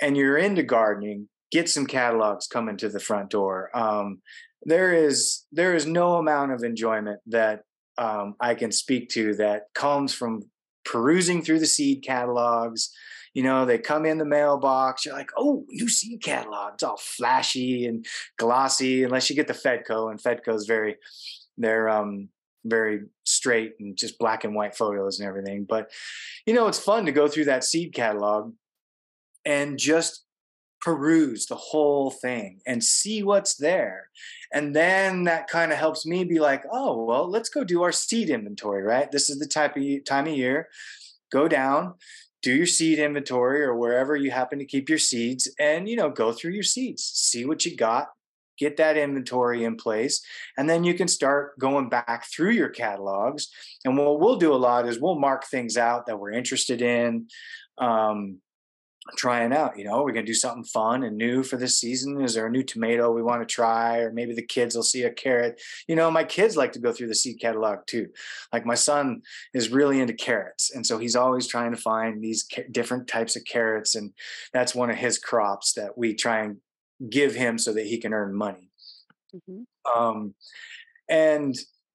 [0.00, 3.70] and you're into gardening, get some catalogs coming to the front door.
[3.74, 4.20] Um,
[4.64, 7.60] there is there is no amount of enjoyment that
[7.98, 10.42] um, I can speak to that comes from
[10.84, 12.90] perusing through the seed catalogs.
[13.34, 15.04] You know, they come in the mailbox.
[15.04, 16.74] You're like, oh, new seed catalog.
[16.74, 18.04] It's all flashy and
[18.38, 20.96] glossy, unless you get the Fedco, and Fedco is very,
[21.56, 22.28] they're um
[22.64, 25.66] very straight and just black and white photos and everything.
[25.68, 25.90] But
[26.46, 28.52] you know, it's fun to go through that seed catalog
[29.44, 30.24] and just
[30.80, 34.08] peruse the whole thing and see what's there.
[34.52, 37.92] And then that kind of helps me be like, oh, well, let's go do our
[37.92, 39.10] seed inventory, right?
[39.10, 40.68] This is the type of time of year.
[41.30, 41.94] Go down,
[42.42, 46.10] do your seed inventory or wherever you happen to keep your seeds and you know
[46.10, 48.08] go through your seeds see what you got
[48.58, 50.24] get that inventory in place
[50.56, 53.48] and then you can start going back through your catalogs.
[53.84, 57.28] And what we'll do a lot is we'll mark things out that we're interested in
[57.78, 58.38] um,
[59.16, 62.20] trying out you know we're going to do something fun and new for this season.
[62.22, 63.98] Is there a new tomato we want to try?
[63.98, 65.60] Or maybe the kids will see a carrot.
[65.88, 68.08] You know my kids like to go through the seed catalog too.
[68.52, 69.22] Like my son
[69.54, 73.44] is really into carrots and so he's always trying to find these different types of
[73.44, 74.12] carrots and
[74.52, 76.58] that's one of his crops that we try and
[77.10, 78.70] give him so that he can earn money.
[79.34, 80.00] Mm-hmm.
[80.00, 80.34] um,
[81.08, 81.54] and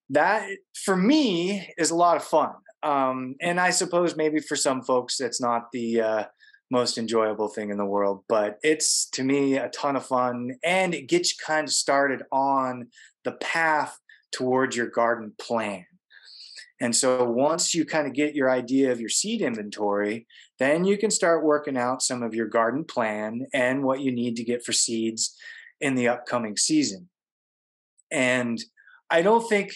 [0.10, 2.54] that for me is a lot of fun.
[2.84, 6.24] Um, and i suppose maybe for some folks that's not the uh,
[6.69, 8.23] most enjoyable thing in the world.
[8.27, 12.23] But it's to me a ton of fun and it gets you kind of started
[12.32, 12.88] on
[13.23, 13.97] the path
[14.32, 15.86] towards your garden plan.
[16.80, 20.27] And so once you kind of get your idea of your seed inventory,
[20.60, 24.36] then you can start working out some of your garden plan and what you need
[24.36, 25.36] to get for seeds
[25.82, 27.10] in the upcoming season.
[28.12, 28.60] And
[29.10, 29.75] I don't think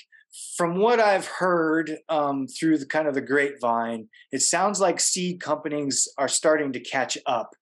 [0.56, 5.42] from what I've heard um, through the kind of the grapevine, it sounds like seed
[5.42, 7.56] companies are starting to catch up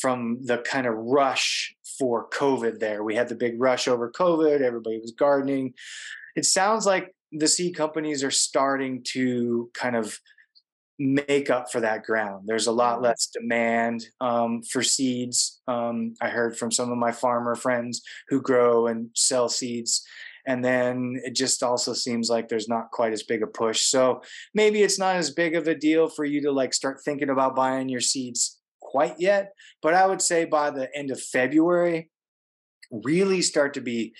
[0.00, 3.02] from the kind of rush for COVID there.
[3.02, 5.74] We had the big rush over COVID, everybody was gardening.
[6.34, 10.18] It sounds like the seed companies are starting to kind of
[10.98, 12.44] make up for that ground.
[12.46, 13.04] There's a lot mm-hmm.
[13.04, 15.60] less demand um, for seeds.
[15.68, 20.04] Um, I heard from some of my farmer friends who grow and sell seeds
[20.46, 23.82] and then it just also seems like there's not quite as big a push.
[23.82, 24.22] So
[24.54, 27.56] maybe it's not as big of a deal for you to like start thinking about
[27.56, 28.56] buying your seeds
[28.86, 32.08] quite yet but i would say by the end of february
[32.90, 34.14] really start to be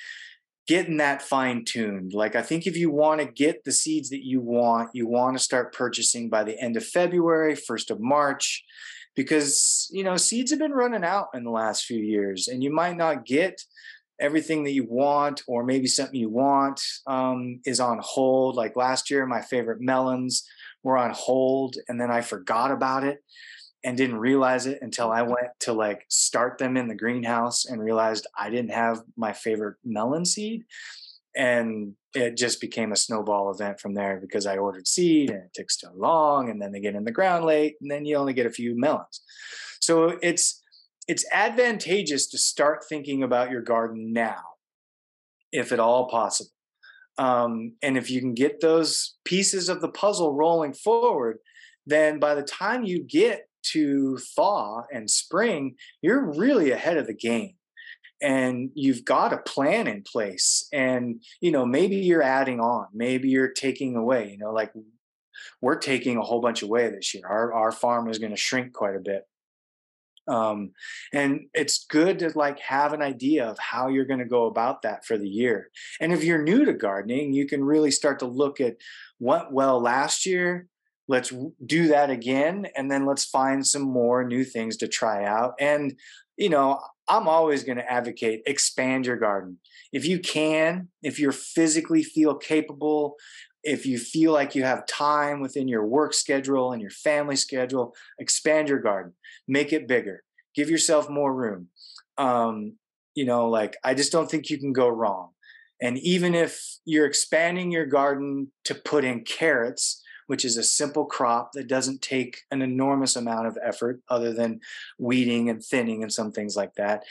[0.67, 4.25] getting that fine tuned like i think if you want to get the seeds that
[4.25, 8.65] you want you want to start purchasing by the end of february 1st of march
[9.15, 12.73] because you know seeds have been running out in the last few years and you
[12.73, 13.63] might not get
[14.21, 18.57] everything that you want or maybe something you want um, is on hold.
[18.57, 20.47] Like last year my favorite melons
[20.87, 23.19] were on hold and then i forgot about it
[23.83, 27.83] and didn't realize it until i went to like start them in the greenhouse and
[27.83, 30.65] realized i didn't have my favorite melon seed.
[31.39, 35.53] And it just became a snowball event from there because i ordered seed and it
[35.53, 38.33] takes too long and then they get in the ground late and then you only
[38.33, 39.21] get a few melons.
[39.81, 40.63] So it's
[41.09, 44.43] it's advantageous to start thinking about your garden now,
[45.53, 46.51] if at all possible.
[47.19, 51.39] Um, and if you can get those pieces of the puzzle rolling forward,
[51.87, 57.15] then by the time you get to thaw and spring, you're really ahead of the
[57.15, 57.55] game.
[58.23, 60.69] And you've got a plan in place.
[60.73, 64.73] And, you know, maybe you're adding on, maybe you're taking away, you know, like
[65.61, 67.25] we're taking a whole bunch away this year.
[67.29, 69.25] Our, our farm is going to shrink quite a bit
[70.29, 70.73] um,
[71.13, 74.83] and it's good to like have an idea of how you're going to go about
[74.83, 75.71] that for the year.
[76.01, 78.77] And if you're new to gardening you can really start to look at
[79.19, 80.69] what well last year
[81.09, 81.33] let's
[81.65, 85.55] do that again and then let's find some more new things to try out.
[85.61, 85.95] And
[86.37, 89.59] you know i'm always going to advocate expand your garden.
[89.93, 93.17] If you can if you're physically feel capable
[93.67, 97.97] if you feel like you have time within your work schedule and your family schedule,
[98.21, 99.13] expand your garden,
[99.49, 100.23] make it bigger,
[100.55, 101.69] give yourself more room.
[102.19, 102.79] Um,
[103.15, 105.31] you know, like I just don't think you can go wrong.
[105.81, 111.05] And even if you're expanding your garden to put in carrots, which is a simple
[111.05, 114.61] crop that doesn't take an enormous amount of effort other than
[114.99, 117.05] weeding and thinning and some things like that,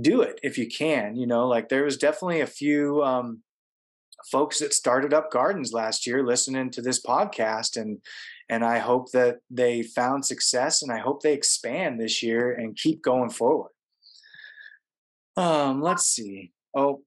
[0.00, 1.16] do it if you can.
[1.16, 3.42] You know, like there was definitely a few um,
[4.30, 7.98] folks that started up gardens last year listening to this podcast and
[8.48, 12.76] and I hope that they found success and I hope they expand this year and
[12.76, 13.70] keep going forward.
[15.36, 16.52] Um, let's see.
[16.76, 17.02] Oh,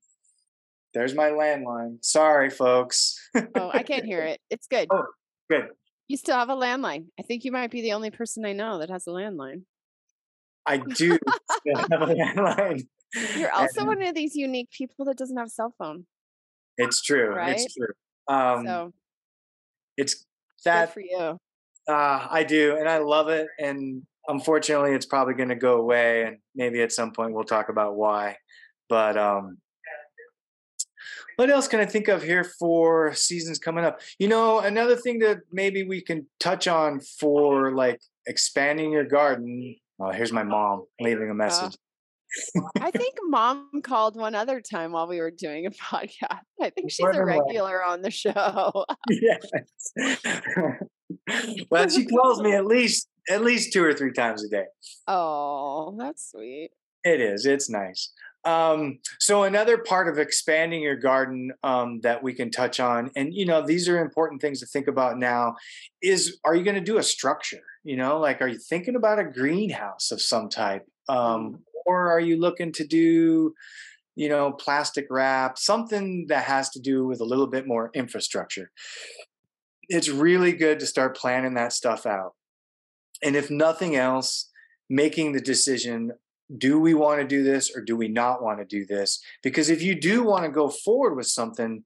[0.93, 2.03] there's my landline.
[2.03, 3.19] Sorry, folks.
[3.55, 4.39] oh, I can't hear it.
[4.49, 4.87] It's good.
[4.91, 5.05] Oh,
[5.49, 5.67] good.
[6.07, 7.07] You still have a landline.
[7.19, 9.63] I think you might be the only person I know that has a landline.
[10.65, 11.11] I do
[11.75, 12.83] have a landline.
[13.37, 16.05] You're also and one of these unique people that doesn't have a cell phone.
[16.77, 17.29] It's true.
[17.29, 17.55] Right?
[17.55, 17.93] It's true.
[18.27, 18.93] Um, so
[19.97, 20.25] it's
[20.65, 21.37] that for you.
[21.87, 23.47] Uh, I do, and I love it.
[23.59, 27.69] And unfortunately, it's probably going to go away, and maybe at some point we'll talk
[27.69, 28.37] about why.
[28.89, 29.57] But um,
[31.35, 33.99] what else can I think of here for seasons coming up?
[34.19, 39.75] You know, another thing that maybe we can touch on for like expanding your garden.
[39.99, 41.77] Oh, here's my mom leaving a uh, message.
[42.81, 46.41] I think mom called one other time while we were doing a podcast.
[46.61, 48.85] I think she's a regular on the show.
[49.09, 49.41] yes.
[51.69, 54.65] well, she calls me at least at least two or three times a day.
[55.07, 56.69] Oh, that's sweet.
[57.03, 57.45] It is.
[57.45, 58.11] It's nice.
[58.45, 63.33] Um, so another part of expanding your garden um, that we can touch on, and
[63.33, 65.55] you know, these are important things to think about now,
[66.01, 67.63] is are you going to do a structure?
[67.83, 70.85] You know, like are you thinking about a greenhouse of some type?
[71.09, 73.53] Um, mm or are you looking to do
[74.15, 78.71] you know plastic wrap something that has to do with a little bit more infrastructure.
[79.87, 82.33] It's really good to start planning that stuff out.
[83.21, 84.49] And if nothing else
[84.89, 86.13] making the decision
[86.57, 89.19] do we want to do this or do we not want to do this?
[89.41, 91.83] Because if you do want to go forward with something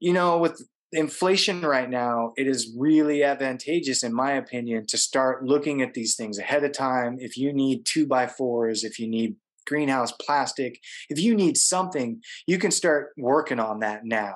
[0.00, 0.62] you know with
[0.94, 6.14] inflation right now, it is really advantageous, in my opinion, to start looking at these
[6.16, 7.16] things ahead of time.
[7.18, 12.20] If you need two by fours, if you need greenhouse plastic, if you need something,
[12.46, 14.34] you can start working on that now.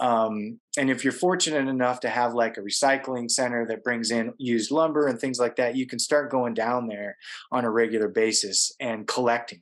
[0.00, 4.32] Um, and if you're fortunate enough to have like a recycling center that brings in
[4.38, 7.18] used lumber and things like that, you can start going down there
[7.52, 9.60] on a regular basis and collecting.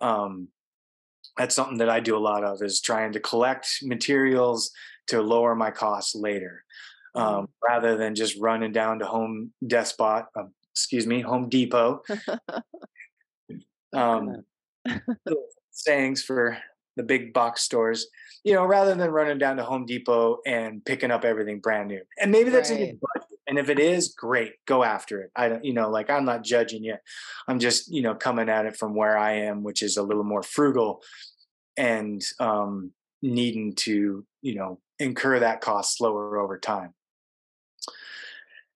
[0.00, 0.48] Um,
[1.36, 4.70] that's something that I do a lot of is trying to collect materials
[5.08, 6.64] to lower my costs later
[7.14, 7.44] um, mm-hmm.
[7.66, 12.02] rather than just running down to home despot um, excuse me home depot
[13.94, 14.44] um,
[15.70, 16.58] sayings for
[16.96, 18.08] the big box stores
[18.44, 22.00] you know rather than running down to home depot and picking up everything brand new
[22.20, 22.80] and maybe that's right.
[22.80, 25.90] in your budget and if it is great go after it i don't you know
[25.90, 26.96] like i'm not judging you
[27.48, 30.24] i'm just you know coming at it from where i am which is a little
[30.24, 31.02] more frugal
[31.76, 32.90] and um
[33.22, 36.94] needing to you know incur that cost slower over time.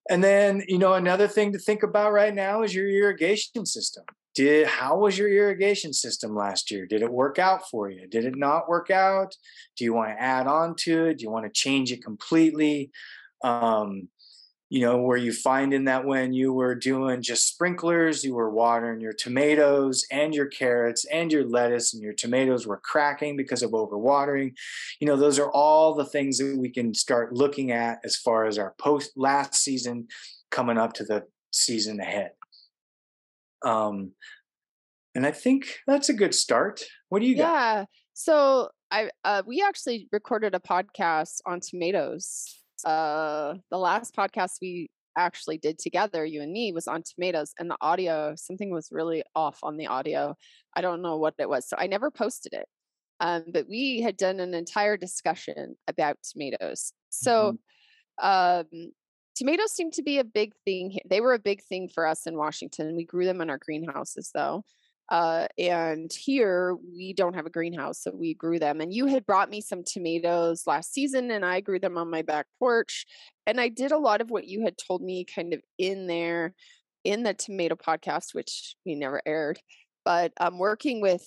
[0.09, 4.05] And then, you know, another thing to think about right now is your irrigation system.
[4.35, 6.87] Did how was your irrigation system last year?
[6.87, 8.07] Did it work out for you?
[8.07, 9.35] Did it not work out?
[9.77, 11.19] Do you want to add on to it?
[11.19, 12.91] Do you want to change it completely?
[13.43, 14.09] Um,
[14.71, 19.01] you know, were you finding that when you were doing just sprinklers, you were watering
[19.01, 23.73] your tomatoes and your carrots and your lettuce, and your tomatoes were cracking because of
[23.73, 24.53] overwatering?
[25.01, 28.47] You know, those are all the things that we can start looking at as far
[28.47, 30.07] as our post last season
[30.53, 32.31] coming up to the season ahead.
[33.65, 34.13] Um,
[35.17, 36.85] and I think that's a good start.
[37.09, 37.43] What do you got?
[37.53, 37.85] Yeah.
[38.15, 44.89] So I uh, we actually recorded a podcast on tomatoes uh the last podcast we
[45.17, 49.23] actually did together you and me was on tomatoes and the audio something was really
[49.35, 50.35] off on the audio
[50.77, 52.67] i don't know what it was so i never posted it
[53.23, 57.59] um, but we had done an entire discussion about tomatoes so
[58.23, 58.27] mm-hmm.
[58.27, 58.93] um,
[59.35, 61.03] tomatoes seem to be a big thing here.
[61.09, 64.31] they were a big thing for us in washington we grew them in our greenhouses
[64.33, 64.65] though
[65.11, 68.81] uh, and here we don't have a greenhouse, so we grew them.
[68.81, 72.23] And you had brought me some tomatoes last season, and I grew them on my
[72.23, 73.07] back porch.
[73.47, 76.55] And I did a lot of what you had told me kind of in there
[77.03, 79.59] in the tomato podcast, which we never aired.
[80.05, 81.27] But I'm um, working with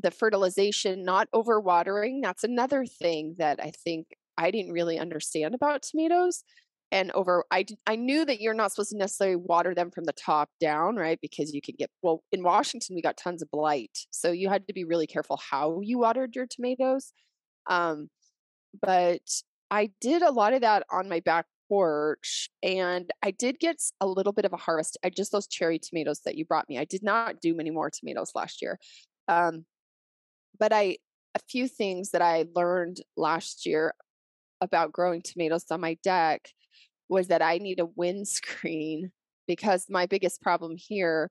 [0.00, 2.20] the fertilization, not overwatering.
[2.22, 6.44] That's another thing that I think I didn't really understand about tomatoes
[6.92, 10.12] and over I, I knew that you're not supposed to necessarily water them from the
[10.12, 13.98] top down right because you could get well in washington we got tons of blight
[14.10, 17.12] so you had to be really careful how you watered your tomatoes
[17.68, 18.08] um,
[18.80, 19.22] but
[19.70, 24.06] i did a lot of that on my back porch and i did get a
[24.06, 26.84] little bit of a harvest i just those cherry tomatoes that you brought me i
[26.84, 28.78] did not do many more tomatoes last year
[29.28, 29.64] um,
[30.58, 30.96] but i
[31.34, 33.94] a few things that I learned last year
[34.60, 36.48] about growing tomatoes on my deck
[37.08, 39.10] was that I need a windscreen
[39.46, 41.30] because my biggest problem here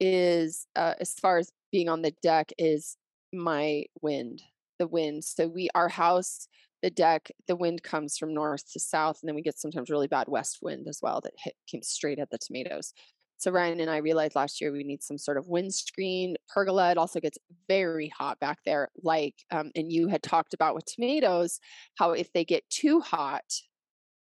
[0.00, 2.96] is uh, as far as being on the deck is
[3.32, 4.42] my wind
[4.78, 6.48] the wind so we our house
[6.82, 10.06] the deck the wind comes from north to south and then we get sometimes really
[10.08, 12.92] bad west wind as well that hit came straight at the tomatoes
[13.36, 16.92] so Ryan and I realized last year we need some sort of windscreen pergola.
[16.92, 17.36] It also gets
[17.68, 18.88] very hot back there.
[19.02, 21.58] Like, um, and you had talked about with tomatoes,
[21.96, 23.44] how if they get too hot,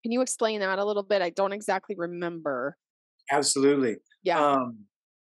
[0.04, 1.22] can you explain that a little bit?
[1.22, 2.78] I don't exactly remember.
[3.32, 3.96] Absolutely.
[4.22, 4.40] Yeah.
[4.40, 4.80] Um,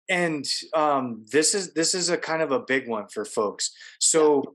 [0.08, 0.44] and
[0.74, 3.70] um, this is this is a kind of a big one for folks.
[4.00, 4.50] So yeah.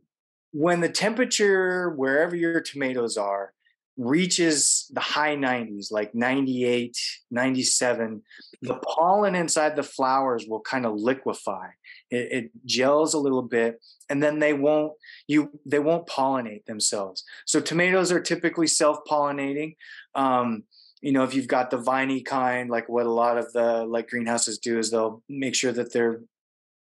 [0.52, 3.54] when the temperature wherever your tomatoes are
[4.00, 6.98] reaches the high 90s, like 98,
[7.32, 8.22] 97,
[8.62, 11.68] the pollen inside the flowers will kind of liquefy.
[12.10, 13.80] It, it, gels a little bit,
[14.10, 14.94] and then they won't
[15.28, 17.24] you they won't pollinate themselves.
[17.46, 19.76] So tomatoes are typically self-pollinating.
[20.20, 20.64] Um,
[21.02, 24.10] you know, if you've got the viney kind, like what a lot of the like
[24.10, 26.22] greenhouses do, is they'll make sure that their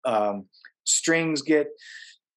[0.03, 0.45] um,
[0.83, 1.67] strings get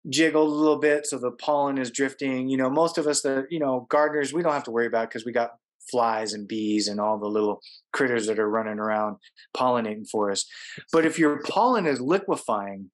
[0.09, 2.49] jiggled a little bit so the pollen is drifting.
[2.49, 5.09] You know most of us that you know gardeners we don't have to worry about
[5.09, 5.53] because we got
[5.91, 7.61] flies and bees and all the little
[7.93, 9.17] critters that are running around
[9.57, 10.45] pollinating for us.
[10.93, 12.91] But if your pollen is liquefying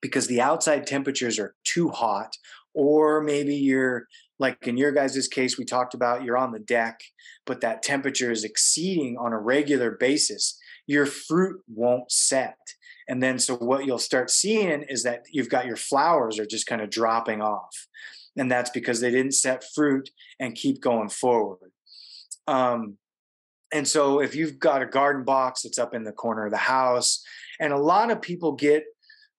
[0.00, 2.36] because the outside temperatures are too hot
[2.74, 4.06] or maybe you're
[4.38, 7.00] like in your guys' case we talked about you're on the deck
[7.46, 12.56] but that temperature is exceeding on a regular basis your fruit won't set
[13.08, 16.66] and then so what you'll start seeing is that you've got your flowers are just
[16.66, 17.86] kind of dropping off.
[18.36, 21.72] And that's because they didn't set fruit and keep going forward.
[22.46, 22.98] Um,
[23.72, 26.58] and so if you've got a garden box that's up in the corner of the
[26.58, 27.24] house,
[27.58, 28.84] and a lot of people get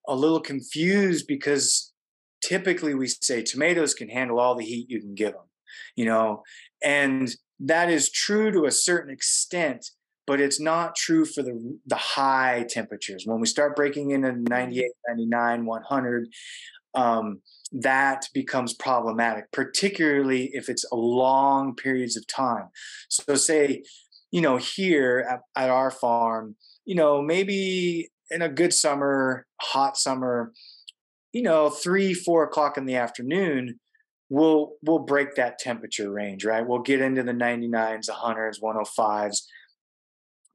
[0.07, 1.93] a little confused because
[2.41, 5.47] typically we say tomatoes can handle all the heat you can give them,
[5.95, 6.43] you know,
[6.83, 7.29] and
[7.59, 9.89] that is true to a certain extent
[10.29, 13.23] but it's not true for the the high temperatures.
[13.25, 16.27] When we start breaking into 98, 99, 100,
[16.93, 22.67] um, that becomes problematic, particularly if it's long periods of time.
[23.09, 23.81] So, say,
[24.29, 29.97] you know, here at, at our farm, you know, maybe in a good summer, hot
[29.97, 30.53] summer,
[31.33, 33.79] you know, three, four o'clock in the afternoon,
[34.29, 36.65] we'll we'll break that temperature range, right?
[36.65, 39.41] We'll get into the 99s, 100s, 105s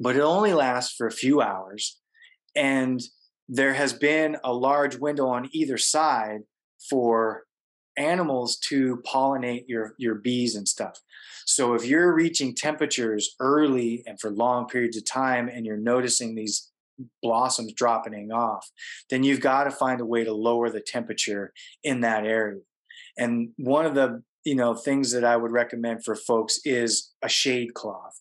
[0.01, 2.01] but it only lasts for a few hours.
[2.57, 3.01] And
[3.49, 6.41] there has been a large window on either side
[6.89, 7.45] for
[7.97, 10.99] animals to pollinate your, your bees and stuff.
[11.47, 16.35] So if you're reaching temperatures early and for long periods of time and you're noticing
[16.35, 16.70] these
[17.22, 18.70] blossoms dropping off,
[19.11, 22.61] then you've got to find a way to lower the temperature in that area.
[23.16, 27.28] And one of the you know things that I would recommend for folks is a
[27.28, 28.20] shade cloth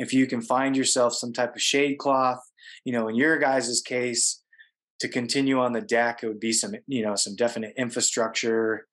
[0.00, 2.40] if you can find yourself some type of shade cloth,
[2.86, 4.42] you know, in your guys' case,
[4.98, 8.86] to continue on the deck, it would be some, you know, some definite infrastructure,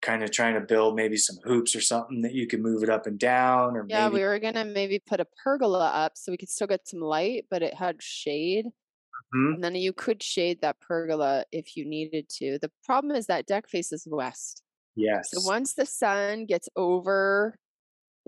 [0.00, 2.90] kind of trying to build maybe some hoops or something that you can move it
[2.90, 3.76] up and down.
[3.76, 4.20] Or yeah, maybe...
[4.20, 7.46] we were gonna maybe put a pergola up so we could still get some light,
[7.50, 8.66] but it had shade.
[8.66, 9.54] Mm-hmm.
[9.54, 12.58] And then you could shade that pergola if you needed to.
[12.60, 14.62] The problem is that deck faces west.
[14.96, 15.30] Yes.
[15.32, 17.58] So once the sun gets over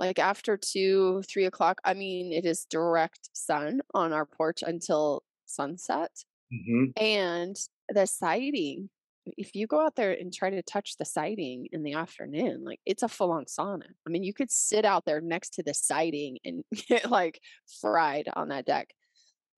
[0.00, 1.80] like after two, three o'clock.
[1.84, 6.10] I mean, it is direct sun on our porch until sunset.
[6.52, 7.02] Mm-hmm.
[7.04, 7.56] And
[7.90, 8.88] the siding,
[9.26, 12.80] if you go out there and try to touch the siding in the afternoon, like
[12.86, 13.84] it's a full on sauna.
[14.06, 17.40] I mean, you could sit out there next to the siding and get like
[17.80, 18.88] fried on that deck.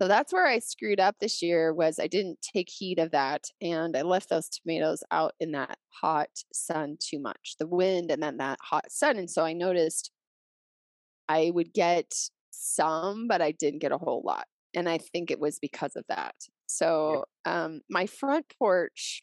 [0.01, 3.45] So that's where I screwed up this year was I didn't take heed of that
[3.61, 7.55] and I left those tomatoes out in that hot sun too much.
[7.61, 10.11] The wind and then that hot sun and so I noticed
[11.29, 12.13] I would get
[12.51, 14.47] some, but I didn't get a whole lot.
[14.75, 16.35] And I think it was because of that.
[16.67, 19.23] So um, my front porch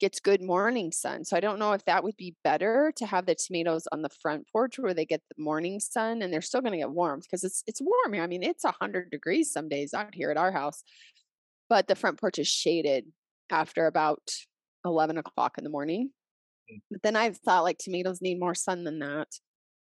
[0.00, 1.24] gets good morning sun.
[1.24, 4.08] So I don't know if that would be better to have the tomatoes on the
[4.08, 7.20] front porch where they get the morning sun and they're still going to get warm
[7.20, 8.22] because it's it's warm here.
[8.22, 10.82] I mean, it's 100 degrees some days out here at our house,
[11.68, 13.04] but the front porch is shaded
[13.50, 14.22] after about
[14.84, 16.10] 11 o'clock in the morning.
[16.72, 16.80] Mm.
[16.90, 19.28] But then I've thought like tomatoes need more sun than that.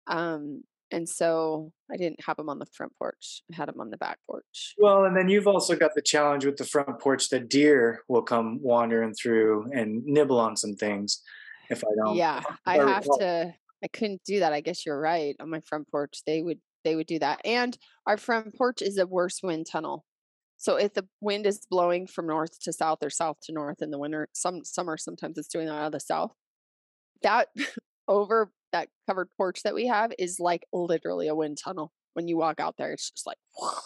[0.08, 3.42] Um, and so I didn't have them on the front porch.
[3.52, 4.76] I had them on the back porch.
[4.78, 8.22] Well, and then you've also got the challenge with the front porch that deer will
[8.22, 11.22] come wandering through and nibble on some things
[11.70, 12.16] if I don't.
[12.16, 13.54] Yeah, I have to.
[13.84, 14.54] I couldn't do that.
[14.54, 15.36] I guess you're right.
[15.40, 17.42] On my front porch, they would they would do that.
[17.44, 20.06] And our front porch is a worse wind tunnel.
[20.58, 23.92] So if the wind is blowing from north to south or south to north in
[23.92, 26.32] the winter, some summer sometimes it's doing that out of the south.
[27.24, 27.50] that
[28.08, 31.93] over that covered porch that we have is like literally a wind tunnel.
[32.13, 33.38] When you walk out there, it's just like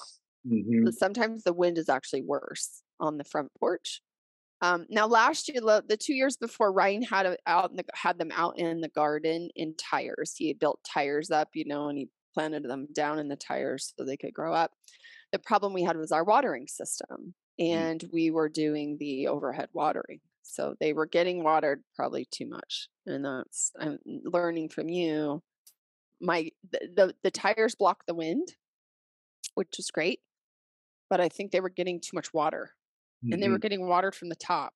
[0.47, 0.85] Mhm.
[0.85, 4.01] but sometimes the wind is actually worse on the front porch.
[4.61, 8.31] Um, now, last year, the two years before, Ryan had a, out the, had them
[8.33, 10.35] out in the garden in tires.
[10.37, 13.93] He had built tires up, you know, and he planted them down in the tires
[13.97, 14.71] so they could grow up.
[15.31, 20.21] The problem we had was our watering system, and we were doing the overhead watering,
[20.49, 22.89] so they were getting watered probably too much.
[23.05, 25.43] And that's I'm learning from you.
[26.21, 28.55] My the the, the tires block the wind,
[29.55, 30.21] which is great
[31.09, 32.75] but I think they were getting too much water
[33.31, 33.61] and they were Mhm.
[33.61, 34.73] getting watered from the top.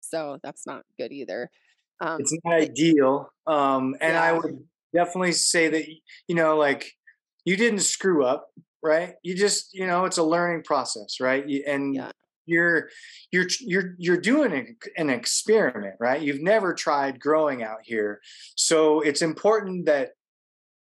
[0.00, 1.50] So that's not good either.
[2.00, 3.28] Um, It's not ideal.
[3.46, 5.86] Um, and I would definitely say that,
[6.28, 6.92] you know, like
[7.44, 8.48] you didn't screw up,
[8.82, 9.14] right?
[9.22, 11.46] You just, you know, it's a learning process, right?
[11.46, 12.12] You, and Yeah.
[12.46, 12.88] You're,
[13.32, 16.22] you're, you're, you're doing an experiment, right?
[16.22, 18.20] You've never tried growing out here.
[18.54, 20.10] So it's important that,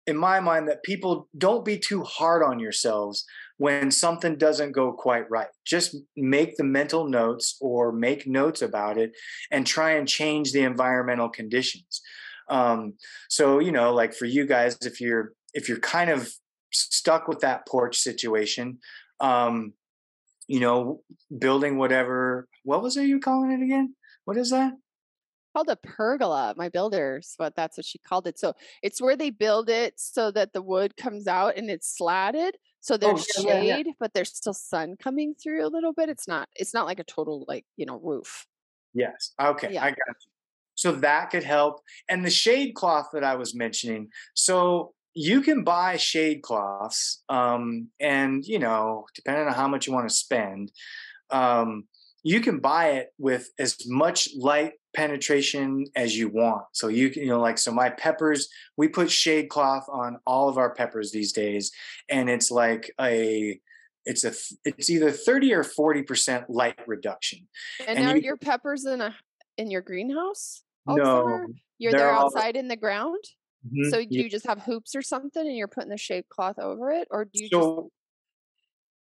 [0.05, 3.25] in my mind, that people don't be too hard on yourselves
[3.57, 5.47] when something doesn't go quite right.
[5.65, 9.13] Just make the mental notes or make notes about it
[9.49, 12.01] and try and change the environmental conditions.
[12.49, 12.95] Um,
[13.29, 16.29] so you know, like for you guys, if you're if you're kind of
[16.73, 18.79] stuck with that porch situation,
[19.19, 19.73] um,
[20.47, 21.01] you know,
[21.37, 22.47] building whatever.
[22.63, 23.95] What was it you calling it again?
[24.25, 24.73] What is that?
[25.53, 26.53] called a pergola.
[26.57, 28.39] My builders, but that's what she called it.
[28.39, 32.57] So it's where they build it so that the wood comes out and it's slatted.
[32.81, 33.75] So there's Oh, yeah, yeah, yeah.
[33.75, 36.09] shade, but there's still sun coming through a little bit.
[36.09, 36.49] It's not.
[36.55, 38.45] It's not like a total like you know roof.
[38.93, 39.31] Yes.
[39.39, 39.83] Okay, Yeah.
[39.83, 40.29] I got you.
[40.75, 41.81] So that could help.
[42.09, 44.09] And the shade cloth that I was mentioning.
[44.33, 49.93] So you can buy shade cloths, um, and you know, depending on how much you
[49.93, 50.71] want to spend,
[51.29, 51.85] um,
[52.23, 56.63] you can buy it with as much light penetration as you want.
[56.73, 58.47] So you can, you know, like so my peppers,
[58.77, 61.71] we put shade cloth on all of our peppers these days,
[62.09, 63.59] and it's like a
[64.05, 64.33] it's a
[64.65, 67.47] it's either 30 or 40 percent light reduction
[67.87, 69.15] And, And are you- your peppers in a
[69.57, 70.63] in your greenhouse?
[70.87, 71.47] no summer?
[71.77, 73.23] You're there all- outside in the ground.
[73.65, 74.23] Mhm, So do yeah.
[74.23, 77.25] you just have hoops or something, and you're putting the shade cloth over it, or
[77.25, 77.69] do you just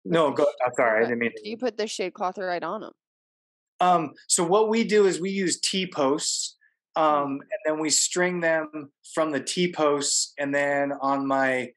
[0.06, 2.82] no go i'm sorry i didn't mean do you put the shade cloth right on
[2.82, 2.94] them?
[3.80, 6.56] um so what we do is we use t posts
[6.98, 7.02] Mm.
[7.04, 11.72] um and then we string them from the t posts and then on my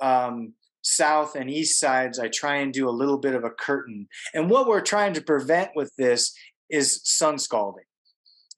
[0.00, 4.06] um south and east sides i try and do a little bit of a curtain
[4.32, 6.34] and what we're trying to prevent with this
[6.70, 7.84] is sun scalding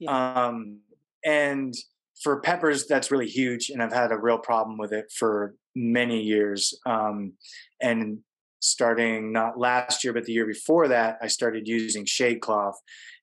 [0.06, 0.80] um
[1.24, 1.74] and
[2.22, 6.22] for peppers that's really huge and i've had a real problem with it for many
[6.22, 7.32] years um
[7.80, 8.18] and
[8.60, 12.78] starting not last year but the year before that i started using shade cloth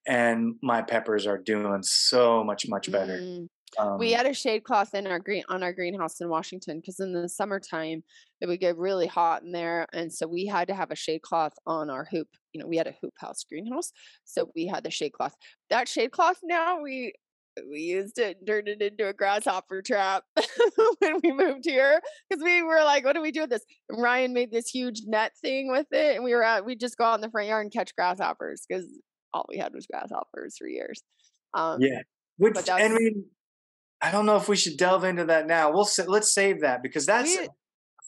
[0.07, 3.47] and my peppers are doing so much much better Mm.
[3.93, 6.99] um, we had a shade cloth in our green on our greenhouse in Washington because
[6.99, 8.03] in the summertime
[8.39, 11.21] it would get really hot in there, and so we had to have a shade
[11.21, 12.27] cloth on our hoop.
[12.51, 13.91] You know, we had a hoop house greenhouse,
[14.25, 15.33] so we had the shade cloth.
[15.69, 17.13] That shade cloth now we
[17.69, 20.23] we used it and turned it into a grasshopper trap
[20.99, 23.65] when we moved here because we were like, what do we do with this?
[23.89, 26.65] And Ryan made this huge net thing with it, and we were out.
[26.65, 28.85] We just go out in the front yard and catch grasshoppers because
[29.33, 31.01] all we had was grasshoppers for years.
[31.53, 32.01] Um, yeah
[32.37, 33.25] which i mean
[34.01, 37.05] i don't know if we should delve into that now we'll let's save that because
[37.05, 37.47] that's We-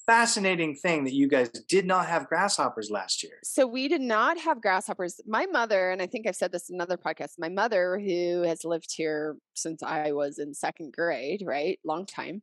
[0.07, 4.37] fascinating thing that you guys did not have grasshoppers last year So we did not
[4.39, 5.19] have grasshoppers.
[5.25, 8.63] My mother, and I think I've said this in another podcast, my mother, who has
[8.63, 11.79] lived here since I was in second grade, right?
[11.83, 12.41] Long time.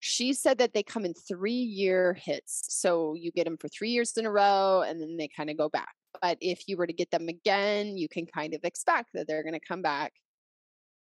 [0.00, 2.64] She said that they come in three year hits.
[2.68, 5.56] So you get them for three years in a row and then they kind of
[5.56, 5.94] go back.
[6.20, 9.44] But if you were to get them again, you can kind of expect that they're
[9.44, 10.12] going to come back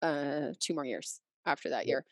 [0.01, 2.05] uh, two more years after that year.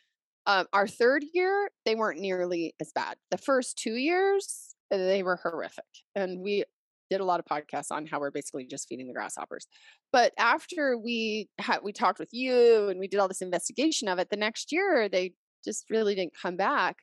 [0.45, 3.15] Um, our third year, they weren't nearly as bad.
[3.31, 5.85] The first two years, uh, they were horrific.
[6.15, 6.65] And we
[7.09, 9.67] did a lot of podcasts on how we're basically just feeding the grasshoppers.
[10.11, 14.19] But after we had we talked with you and we did all this investigation of
[14.19, 15.33] it, the next year they
[15.63, 16.97] just really didn't come back.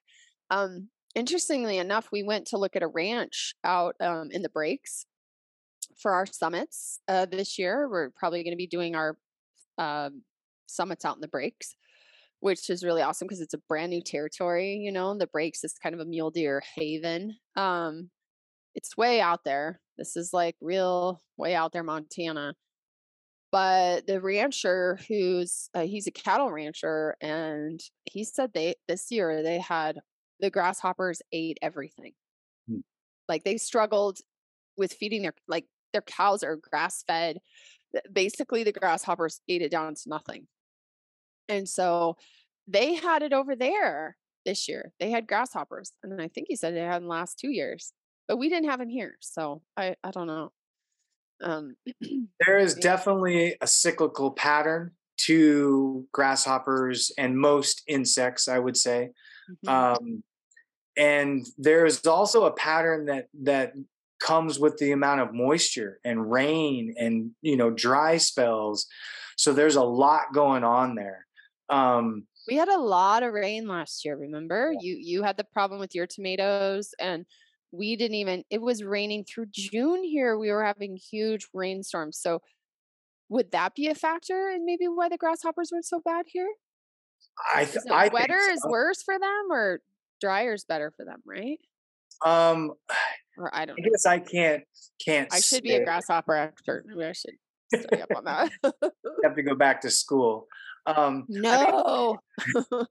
[0.50, 5.06] Um, interestingly enough, we went to look at a ranch out um, in the breaks
[5.96, 7.88] for our summits uh, this year.
[7.88, 9.16] We're probably going to be doing our
[9.78, 10.22] um,
[10.66, 11.74] summits out in the breaks,
[12.40, 14.76] which is really awesome because it's a brand new territory.
[14.76, 17.36] You know, the breaks is kind of a mule deer haven.
[17.56, 18.10] Um,
[18.74, 19.80] it's way out there.
[19.98, 22.54] This is like real way out there, Montana.
[23.52, 29.42] But the rancher, who's uh, he's a cattle rancher, and he said they this year
[29.42, 29.98] they had
[30.38, 32.12] the grasshoppers ate everything.
[32.68, 32.80] Hmm.
[33.28, 34.18] Like they struggled
[34.76, 37.38] with feeding their like their cows are grass fed.
[38.10, 40.46] Basically, the grasshoppers ate it down to nothing.
[41.50, 42.16] And so
[42.66, 44.92] they had it over there this year.
[45.00, 45.92] They had grasshoppers.
[46.02, 47.92] And I think he said they had in the last two years.
[48.28, 49.16] But we didn't have them here.
[49.20, 50.52] So I, I don't know.
[51.42, 51.74] Um,
[52.46, 54.92] there is definitely a cyclical pattern
[55.22, 59.10] to grasshoppers and most insects, I would say.
[59.66, 59.68] Mm-hmm.
[59.68, 60.22] Um,
[60.96, 63.72] and there is also a pattern that that
[64.20, 68.86] comes with the amount of moisture and rain and you know dry spells.
[69.36, 71.26] So there's a lot going on there.
[71.70, 74.16] Um, we had a lot of rain last year.
[74.16, 74.78] Remember, yeah.
[74.82, 77.24] you you had the problem with your tomatoes, and
[77.72, 78.44] we didn't even.
[78.50, 80.36] It was raining through June here.
[80.36, 82.18] We were having huge rainstorms.
[82.18, 82.42] So
[83.28, 86.48] would that be a factor in maybe why the grasshoppers were so bad here?
[87.54, 88.52] I th- I wetter so.
[88.52, 89.80] is worse for them, or
[90.20, 91.58] drier is better for them, right?
[92.24, 92.72] Um,
[93.38, 93.78] or I don't.
[93.78, 94.64] I guess I can't
[95.02, 95.32] can't.
[95.32, 96.84] I should be a grasshopper expert.
[96.86, 97.34] Maybe I should
[97.72, 98.50] study up on that.
[99.24, 100.46] have to go back to school.
[100.86, 102.18] Um, no.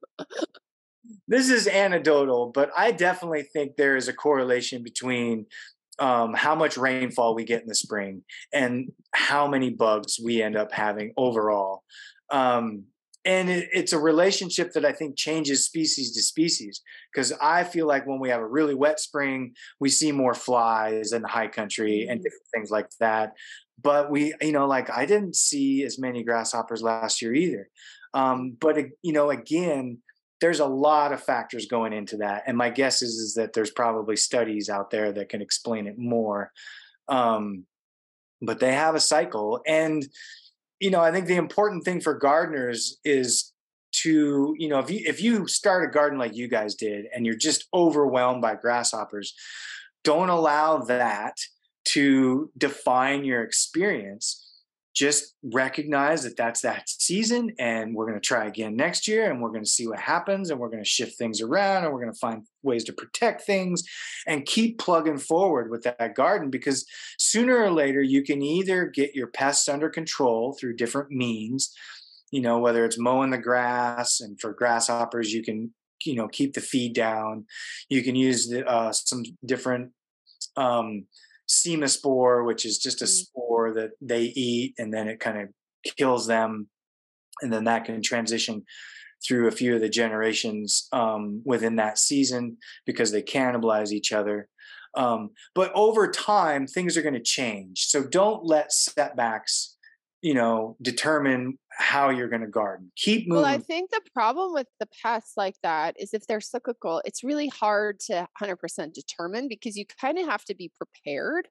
[1.28, 5.46] this is anecdotal, but I definitely think there is a correlation between
[6.00, 8.24] um, how much rainfall we get in the spring
[8.54, 11.84] and how many bugs we end up having overall.
[12.32, 12.86] Um,
[13.26, 16.82] and it, it's a relationship that I think changes species to species
[17.14, 21.12] because I feel like when we have a really wet spring, we see more flies
[21.12, 22.24] in the high country and mm-hmm.
[22.24, 23.34] different things like that.
[23.82, 27.70] But we, you know, like I didn't see as many grasshoppers last year either.
[28.14, 30.00] Um, but you know, again,
[30.42, 33.72] there's a lot of factors going into that and my guess is is that there's
[33.72, 36.52] probably studies out there that can explain it more
[37.08, 37.66] um,
[38.42, 40.08] but they have a cycle and
[40.80, 43.54] you know i think the important thing for gardeners is
[43.92, 47.26] to you know if you if you start a garden like you guys did and
[47.26, 49.34] you're just overwhelmed by grasshoppers
[50.04, 51.36] don't allow that
[51.94, 54.46] to define your experience
[54.96, 59.40] just recognize that that's that season and we're going to try again next year and
[59.40, 62.02] we're going to see what happens and we're going to shift things around and we're
[62.02, 63.84] going to find ways to protect things
[64.28, 66.86] and keep plugging forward with that garden because
[67.18, 71.72] sooner or later you can either get your pests under control through different means
[72.32, 75.72] you know whether it's mowing the grass and for grasshoppers you can
[76.06, 77.46] you know keep the feed down.
[77.90, 79.92] You can use the, uh, some different
[80.56, 81.06] um,
[81.50, 83.10] spore, which is just a mm.
[83.10, 85.50] spore that they eat and then it kind of
[85.98, 86.70] kills them.
[87.42, 88.64] And then that can transition
[89.26, 94.48] through a few of the generations um, within that season because they cannibalize each other.
[94.96, 97.86] Um, but over time, things are going to change.
[97.86, 99.78] So don't let setbacks,
[100.22, 102.92] you know, determine how you're going to garden.
[102.98, 103.42] Keep moving.
[103.42, 107.24] Well, I think the problem with the pests like that is if they're cyclical, it's
[107.24, 111.48] really hard to 100% determine because you kind of have to be prepared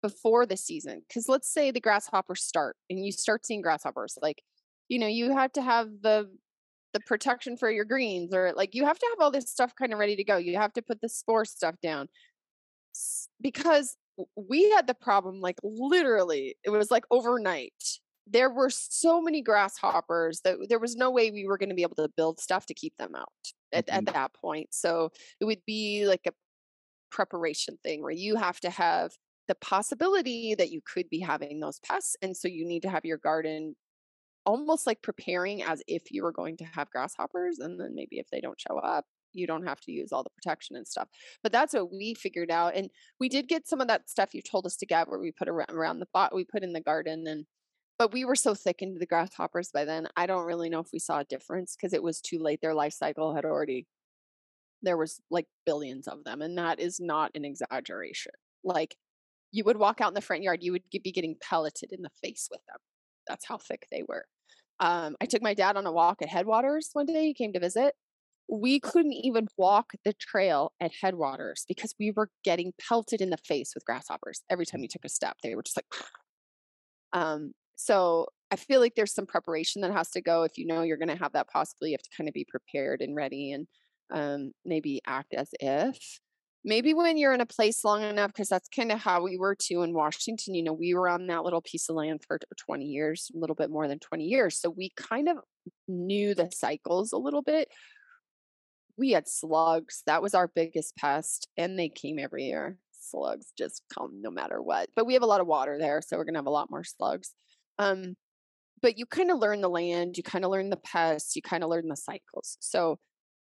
[0.00, 1.02] before the season.
[1.08, 4.42] Because let's say the grasshoppers start and you start seeing grasshoppers, like,
[4.88, 6.30] you know, you have to have the
[6.92, 9.92] the protection for your greens or like you have to have all this stuff kind
[9.92, 10.36] of ready to go.
[10.36, 12.06] You have to put the spore stuff down
[13.42, 13.96] because
[14.36, 17.72] we had the problem like literally it was like overnight
[18.26, 21.82] there were so many grasshoppers that there was no way we were going to be
[21.82, 23.28] able to build stuff to keep them out
[23.72, 23.96] at, mm-hmm.
[23.98, 24.68] at that point.
[24.72, 25.10] So
[25.40, 26.32] it would be like a
[27.10, 29.12] preparation thing where you have to have
[29.46, 32.16] the possibility that you could be having those pests.
[32.22, 33.76] And so you need to have your garden
[34.46, 37.58] almost like preparing as if you were going to have grasshoppers.
[37.58, 40.30] And then maybe if they don't show up, you don't have to use all the
[40.30, 41.08] protection and stuff.
[41.42, 42.74] But that's what we figured out.
[42.74, 45.32] And we did get some of that stuff you told us to get where we
[45.32, 47.44] put around, around the pot, we put in the garden and
[47.98, 50.08] but we were so thick into the grasshoppers by then.
[50.16, 52.60] I don't really know if we saw a difference because it was too late.
[52.60, 53.86] Their life cycle had already
[54.82, 58.32] there was like billions of them, and that is not an exaggeration.
[58.62, 58.96] Like
[59.52, 62.10] you would walk out in the front yard, you would be getting pelleted in the
[62.22, 62.78] face with them.
[63.26, 64.24] That's how thick they were.
[64.80, 67.26] Um, I took my dad on a walk at Headwaters one day.
[67.26, 67.94] He came to visit.
[68.48, 73.38] We couldn't even walk the trail at Headwaters because we were getting pelted in the
[73.38, 75.36] face with grasshoppers every time you took a step.
[75.42, 75.86] They were just like,
[77.12, 80.44] um, so I feel like there's some preparation that has to go.
[80.44, 82.46] If you know you're going to have that possibly, you have to kind of be
[82.48, 83.66] prepared and ready and
[84.12, 86.20] um, maybe act as if.
[86.64, 89.54] Maybe when you're in a place long enough, because that's kind of how we were
[89.54, 90.54] too in Washington.
[90.54, 93.56] You know, we were on that little piece of land for 20 years, a little
[93.56, 94.58] bit more than 20 years.
[94.60, 95.38] So we kind of
[95.88, 97.68] knew the cycles a little bit.
[98.96, 100.02] We had slugs.
[100.06, 102.78] That was our biggest pest, and they came every year.
[102.92, 104.88] Slugs just come no matter what.
[104.96, 106.70] But we have a lot of water there, so we're going to have a lot
[106.70, 107.34] more slugs.
[107.78, 108.16] Um,
[108.82, 111.64] but you kind of learn the land, you kind of learn the pests, you kind
[111.64, 112.56] of learn the cycles.
[112.60, 112.98] So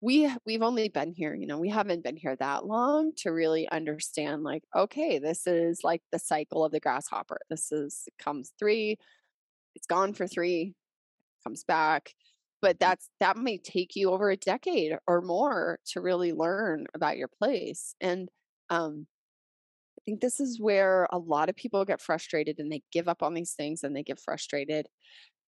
[0.00, 3.68] we we've only been here, you know, we haven't been here that long to really
[3.70, 7.38] understand like, okay, this is like the cycle of the grasshopper.
[7.50, 8.98] This is it comes three,
[9.76, 10.74] it's gone for three,
[11.44, 12.12] comes back.
[12.62, 17.16] but that's that may take you over a decade or more to really learn about
[17.18, 18.28] your place and
[18.70, 19.06] um
[20.06, 23.34] think this is where a lot of people get frustrated and they give up on
[23.34, 24.86] these things and they get frustrated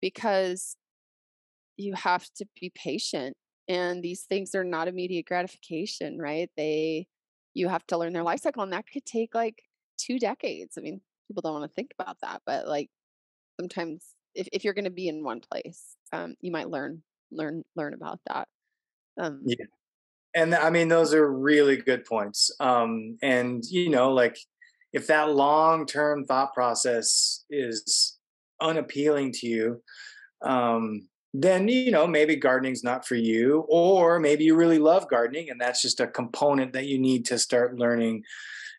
[0.02, 0.76] because
[1.76, 3.36] you have to be patient
[3.68, 6.50] and these things are not immediate gratification right?
[6.56, 7.06] They
[7.54, 9.62] you have to learn their life cycle and that could take like
[9.98, 10.74] two decades.
[10.76, 12.90] I mean people don't want to think about that but like
[13.60, 14.04] sometimes
[14.34, 17.94] if, if you're going to be in one place um, you might learn learn learn
[17.94, 18.48] about that.
[19.20, 19.66] Um, yeah
[20.34, 22.50] and i mean those are really good points.
[22.60, 24.38] Um, and you know like
[24.92, 28.18] if that long term thought process is
[28.60, 29.82] unappealing to you
[30.42, 35.50] um, then you know maybe gardening's not for you or maybe you really love gardening
[35.50, 38.22] and that's just a component that you need to start learning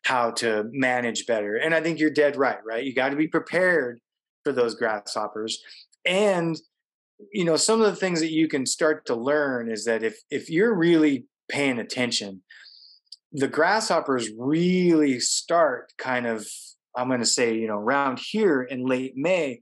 [0.05, 1.55] how to manage better.
[1.57, 2.83] And i think you're dead right right?
[2.83, 3.99] You got to be prepared
[4.43, 5.61] for those grasshoppers.
[6.05, 6.59] And
[7.33, 10.21] you know some of the things that you can start to learn is that if
[10.31, 12.41] if you're really paying attention
[13.31, 16.47] the grasshoppers really start kind of
[16.95, 19.59] i'm going to say you know around here in late may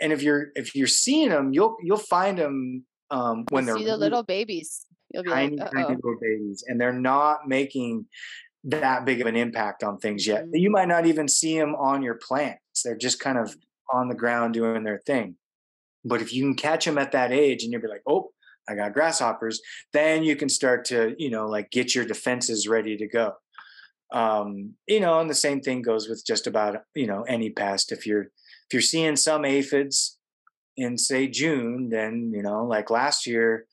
[0.00, 3.84] and if you're if you're seeing them, you'll you'll find them um, when you they're
[3.84, 4.86] the little babies.
[5.12, 8.06] You'll be tiny, like, tiny little babies, and they're not making
[8.64, 10.44] that big of an impact on things yet.
[10.44, 10.56] Mm-hmm.
[10.56, 13.56] You might not even see them on your plants; they're just kind of
[13.92, 15.36] on the ground doing their thing.
[16.04, 18.30] But if you can catch them at that age, and you'll be like, "Oh,
[18.68, 19.60] I got grasshoppers,"
[19.92, 23.32] then you can start to you know like get your defenses ready to go.
[24.12, 27.92] Um, you know, and the same thing goes with just about you know any pest.
[27.92, 30.18] If you're if you're seeing some aphids
[30.76, 33.66] in say June, then you know, like last year,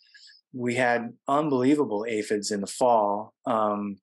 [0.54, 3.34] we had unbelievable aphids in the fall.
[3.46, 3.98] Um,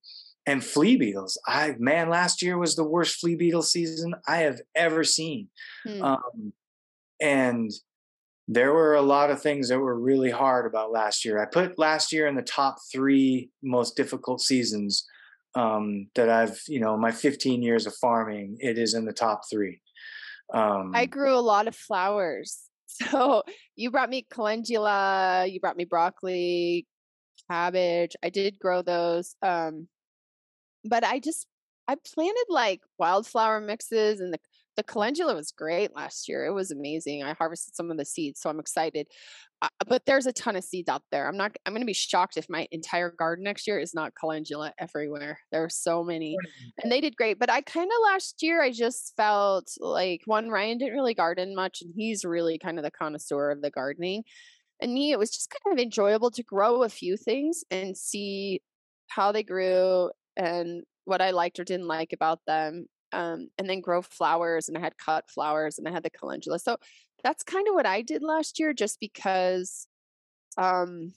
[0.47, 1.38] and flea beetles.
[1.47, 5.49] I man, last year was the worst flea beetle season I have ever seen.
[5.86, 6.03] Hmm.
[6.03, 6.53] Um,
[7.20, 7.70] and
[8.49, 11.40] there were a lot of things that were really hard about last year.
[11.40, 15.07] I put last year in the top three most difficult seasons
[15.55, 18.57] um, that I've, you know, my 15 years of farming.
[18.59, 19.80] It is in the top three.
[20.53, 22.61] Um, I grew a lot of flowers.
[23.11, 23.43] So
[23.74, 26.86] you brought me calendula, you brought me broccoli,
[27.51, 28.14] cabbage.
[28.22, 29.34] I did grow those.
[29.40, 29.88] Um,
[30.84, 31.47] but I just
[31.88, 34.38] I planted like wildflower mixes and the
[34.76, 36.46] the calendula was great last year.
[36.46, 37.22] It was amazing.
[37.22, 39.06] I harvested some of the seeds, so I'm excited.
[39.60, 41.28] Uh, but there's a ton of seeds out there.
[41.28, 41.52] I'm not.
[41.66, 45.38] I'm going to be shocked if my entire garden next year is not calendula everywhere.
[45.52, 46.36] There are so many,
[46.82, 47.38] and they did great.
[47.38, 51.54] But I kind of last year I just felt like one Ryan didn't really garden
[51.54, 54.24] much, and he's really kind of the connoisseur of the gardening.
[54.80, 58.60] And me, it was just kind of enjoyable to grow a few things and see
[59.08, 63.80] how they grew and what I liked or didn't like about them um, and then
[63.80, 66.58] grow flowers and I had cut flowers and I had the calendula.
[66.58, 66.76] So
[67.22, 69.86] that's kind of what I did last year just because
[70.58, 71.12] um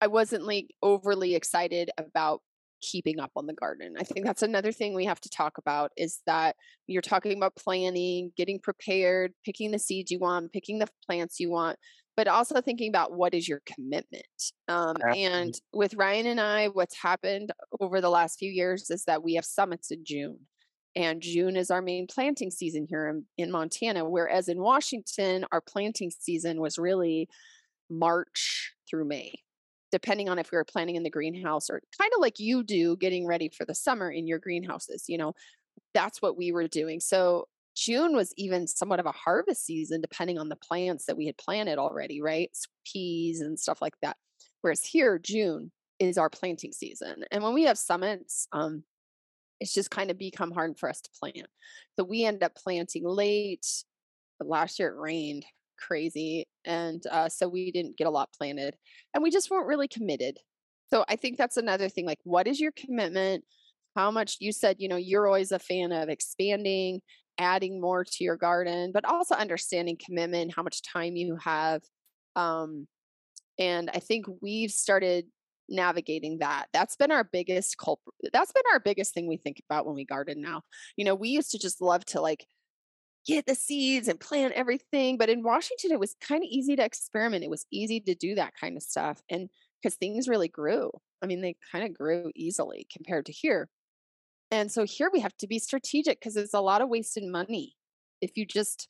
[0.00, 2.40] I wasn't like overly excited about
[2.80, 3.94] keeping up on the garden.
[3.98, 6.56] I think that's another thing we have to talk about is that
[6.86, 11.50] you're talking about planning, getting prepared, picking the seeds you want, picking the plants you
[11.50, 11.78] want,
[12.16, 14.24] but also thinking about what is your commitment.
[14.68, 19.22] Um, and with Ryan and I, what's happened over the last few years is that
[19.22, 20.38] we have summits in June
[20.96, 24.08] and June is our main planting season here in, in, Montana.
[24.08, 27.28] Whereas in Washington, our planting season was really
[27.88, 29.32] March through May,
[29.92, 32.96] depending on if we were planting in the greenhouse or kind of like you do,
[32.96, 35.04] getting ready for the summer in your greenhouses.
[35.06, 35.34] You know,
[35.94, 36.98] that's what we were doing.
[36.98, 41.26] So June was even somewhat of a harvest season, depending on the plants that we
[41.26, 42.50] had planted already, right?
[42.84, 44.16] Peas and stuff like that.
[44.60, 45.70] Whereas here, June
[46.00, 47.24] is our planting season.
[47.30, 48.82] And when we have summits, um,
[49.60, 51.46] it's just kind of become hard for us to plant.
[51.98, 53.66] So we end up planting late.
[54.40, 55.44] Last year it rained
[55.78, 56.46] crazy.
[56.64, 58.76] And uh, so we didn't get a lot planted
[59.14, 60.38] and we just weren't really committed.
[60.90, 62.06] So I think that's another thing.
[62.06, 63.44] Like, what is your commitment?
[63.96, 67.00] How much you said, you know, you're always a fan of expanding,
[67.38, 71.82] adding more to your garden, but also understanding commitment, how much time you have.
[72.36, 72.86] Um,
[73.58, 75.26] and I think we've started
[75.70, 76.66] navigating that.
[76.72, 78.30] That's been our biggest culprit.
[78.32, 80.62] That's been our biggest thing we think about when we garden now.
[80.96, 82.46] You know, we used to just love to like
[83.26, 85.16] get the seeds and plant everything.
[85.16, 87.44] But in Washington, it was kind of easy to experiment.
[87.44, 89.22] It was easy to do that kind of stuff.
[89.30, 89.48] And
[89.82, 90.90] because things really grew.
[91.22, 93.68] I mean, they kind of grew easily compared to here.
[94.50, 97.74] And so here we have to be strategic because it's a lot of wasted money.
[98.20, 98.88] If you just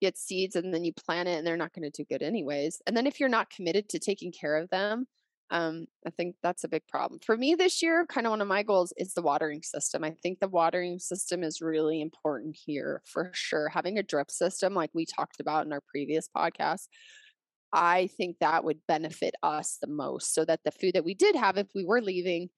[0.00, 2.80] get seeds and then you plant it and they're not going to do good anyways.
[2.86, 5.06] And then if you're not committed to taking care of them,
[5.50, 7.20] um, I think that's a big problem.
[7.24, 10.04] For me this year, kind of one of my goals is the watering system.
[10.04, 13.68] I think the watering system is really important here for sure.
[13.70, 16.88] Having a drip system, like we talked about in our previous podcast,
[17.72, 21.34] I think that would benefit us the most so that the food that we did
[21.34, 22.50] have, if we were leaving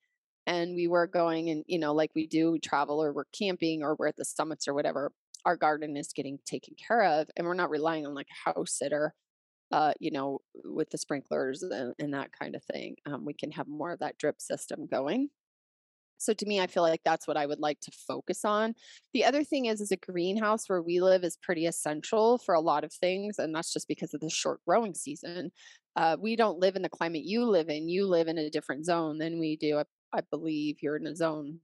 [0.45, 3.83] and we were going and, you know, like we do, we travel or we're camping
[3.83, 5.11] or we're at the summits or whatever,
[5.45, 8.77] our garden is getting taken care of and we're not relying on like a house
[8.77, 9.13] sitter,
[9.71, 12.95] uh, you know, with the sprinklers and, and that kind of thing.
[13.05, 15.29] Um, we can have more of that drip system going.
[16.17, 18.75] So to me, I feel like that's what I would like to focus on.
[19.13, 22.59] The other thing is, is a greenhouse where we live is pretty essential for a
[22.59, 25.51] lot of things, and that's just because of the short growing season.
[25.95, 27.89] Uh, we don't live in the climate you live in.
[27.89, 29.79] You live in a different zone than we do.
[29.79, 31.57] I, I believe you're in a zone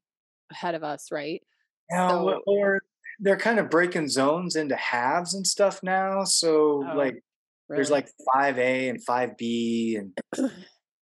[0.52, 1.44] ahead of us, right?
[1.92, 2.82] Yeah, so, or
[3.20, 6.24] they're kind of breaking zones into halves and stuff now.
[6.24, 7.22] So oh, like,
[7.68, 7.78] really?
[7.78, 10.52] there's like five A and five B and.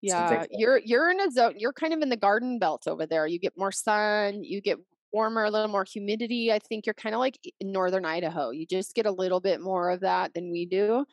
[0.02, 1.54] Yeah, you're you're in a zone.
[1.56, 3.26] You're kind of in the garden belt over there.
[3.26, 4.44] You get more sun.
[4.44, 4.78] You get
[5.12, 6.52] warmer, a little more humidity.
[6.52, 8.50] I think you're kind of like in northern Idaho.
[8.50, 11.06] You just get a little bit more of that than we do,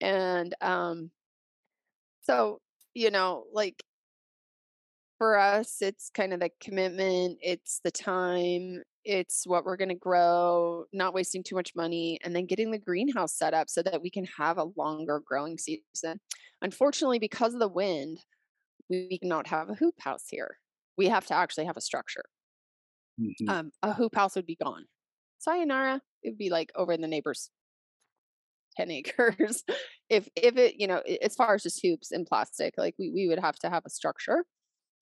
[0.00, 1.10] and um,
[2.22, 2.60] so
[2.94, 3.82] you know, like
[5.18, 7.38] for us, it's kind of the commitment.
[7.42, 8.82] It's the time.
[9.04, 12.78] It's what we're going to grow, not wasting too much money, and then getting the
[12.78, 16.20] greenhouse set up so that we can have a longer growing season.
[16.60, 18.18] Unfortunately, because of the wind,
[18.88, 20.58] we cannot have a hoop house here.
[20.96, 22.24] We have to actually have a structure.
[23.20, 23.48] Mm-hmm.
[23.48, 24.84] Um, a hoop house would be gone.
[25.38, 26.00] Sayonara.
[26.22, 27.50] It would be like over in the neighbor's
[28.76, 29.64] 10 acres.
[30.08, 33.28] if if it, you know, as far as just hoops and plastic, like we, we
[33.28, 34.44] would have to have a structure.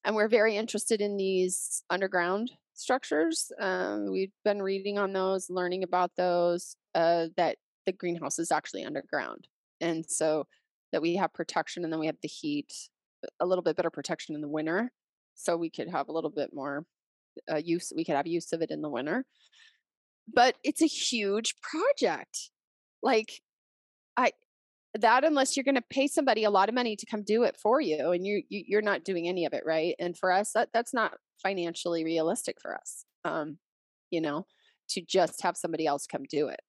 [0.04, 3.52] And we're very interested in these underground structures.
[3.60, 7.56] Um, we've been reading on those, learning about those, uh, that
[7.86, 9.46] the greenhouse is actually underground.
[9.80, 10.46] And so
[10.92, 12.72] that we have protection and then we have the heat,
[13.38, 14.90] a little bit better protection in the winter.
[15.34, 16.84] So we could have a little bit more
[17.50, 19.24] uh, use, we could have use of it in the winter.
[20.32, 22.50] But it's a huge project.
[23.02, 23.40] Like,
[24.98, 27.56] that unless you're going to pay somebody a lot of money to come do it
[27.56, 29.94] for you and you, you you're not doing any of it right?
[29.98, 33.56] And for us that that's not financially realistic for us um
[34.10, 34.46] you know
[34.88, 36.60] to just have somebody else come do it.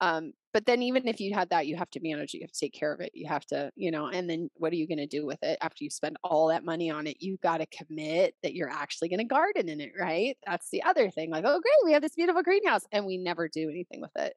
[0.00, 2.52] Um but then even if you had that you have to manage it you have
[2.52, 4.86] to take care of it you have to you know and then what are you
[4.86, 7.16] going to do with it after you spend all that money on it?
[7.20, 10.36] You got to commit that you're actually going to garden in it right?
[10.46, 13.48] That's the other thing like oh great we have this beautiful greenhouse and we never
[13.48, 14.34] do anything with it.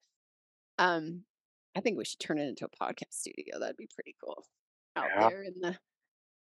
[0.79, 1.23] Um
[1.75, 4.45] i think we should turn it into a podcast studio that'd be pretty cool
[4.95, 5.29] out yeah.
[5.29, 5.77] there in the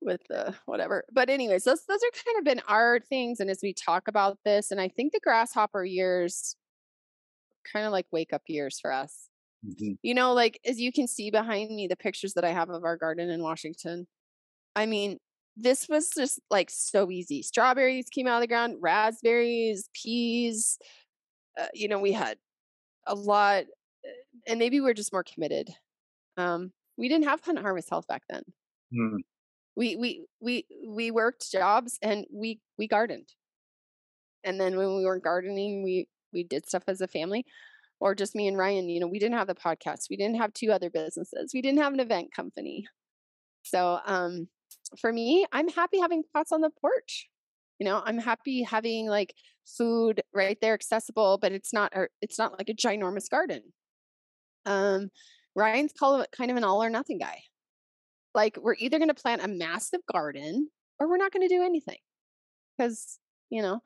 [0.01, 3.59] with the whatever but anyways those those are kind of been our things and as
[3.63, 6.55] we talk about this and i think the grasshopper years
[7.71, 9.29] kind of like wake up years for us.
[9.65, 9.93] Mm-hmm.
[10.01, 12.83] You know, like as you can see behind me, the pictures that I have of
[12.83, 14.07] our garden in Washington.
[14.75, 15.17] I mean,
[15.55, 17.41] this was just like so easy.
[17.41, 20.77] Strawberries came out of the ground, raspberries, peas.
[21.59, 22.37] Uh, you know, we had
[23.07, 23.63] a lot,
[24.47, 25.69] and maybe we're just more committed.
[26.37, 28.43] Um, we didn't have hunt harvest health back then.
[28.93, 29.17] Mm.
[29.75, 33.29] We we we we worked jobs and we we gardened.
[34.43, 37.45] And then when we weren't gardening, we we did stuff as a family
[37.99, 40.09] or just me and Ryan, you know, we didn't have the podcast.
[40.09, 41.51] We didn't have two other businesses.
[41.53, 42.87] We didn't have an event company.
[43.63, 44.47] So um
[44.99, 47.27] for me, I'm happy having pots on the porch.
[47.79, 49.33] You know, I'm happy having like
[49.65, 53.61] food right there accessible, but it's not a, it's not like a ginormous garden.
[54.67, 55.09] Um
[55.55, 55.93] Ryan's
[56.31, 57.41] kind of an all or nothing guy.
[58.35, 61.63] Like we're either going to plant a massive garden or we're not going to do
[61.63, 61.97] anything.
[62.79, 63.17] Cuz,
[63.49, 63.81] you know,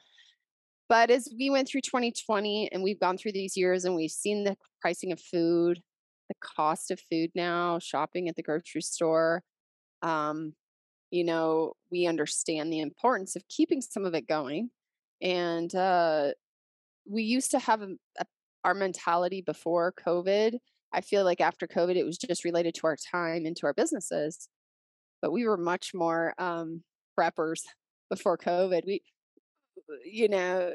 [0.90, 4.44] but as we went through 2020 and we've gone through these years and we've seen
[4.44, 5.82] the pricing of food,
[6.28, 9.42] the cost of food now, shopping at the grocery store,
[10.02, 10.54] um,
[11.10, 14.70] you know, we understand the importance of keeping some of it going.
[15.22, 16.32] And uh,
[17.10, 18.26] we used to have a, a,
[18.66, 20.58] our mentality before COVID.
[20.94, 23.74] I feel like after COVID, it was just related to our time and to our
[23.74, 24.50] businesses.
[25.22, 26.84] But we were much more um,
[27.18, 27.62] preppers
[28.10, 28.86] before COVID.
[28.86, 29.02] We
[30.06, 30.74] you know,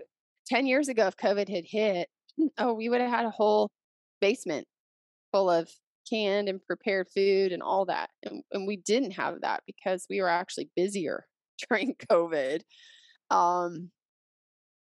[0.49, 2.09] 10 years ago, if COVID had hit,
[2.59, 3.71] oh, we would have had a whole
[4.21, 4.67] basement
[5.33, 5.71] full of
[6.09, 8.11] canned and prepared food and all that.
[8.23, 11.27] And, and we didn't have that because we were actually busier
[11.69, 12.61] during COVID.
[13.31, 13.91] Um,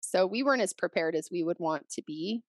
[0.01, 2.43] so we weren't as prepared as we would want to be.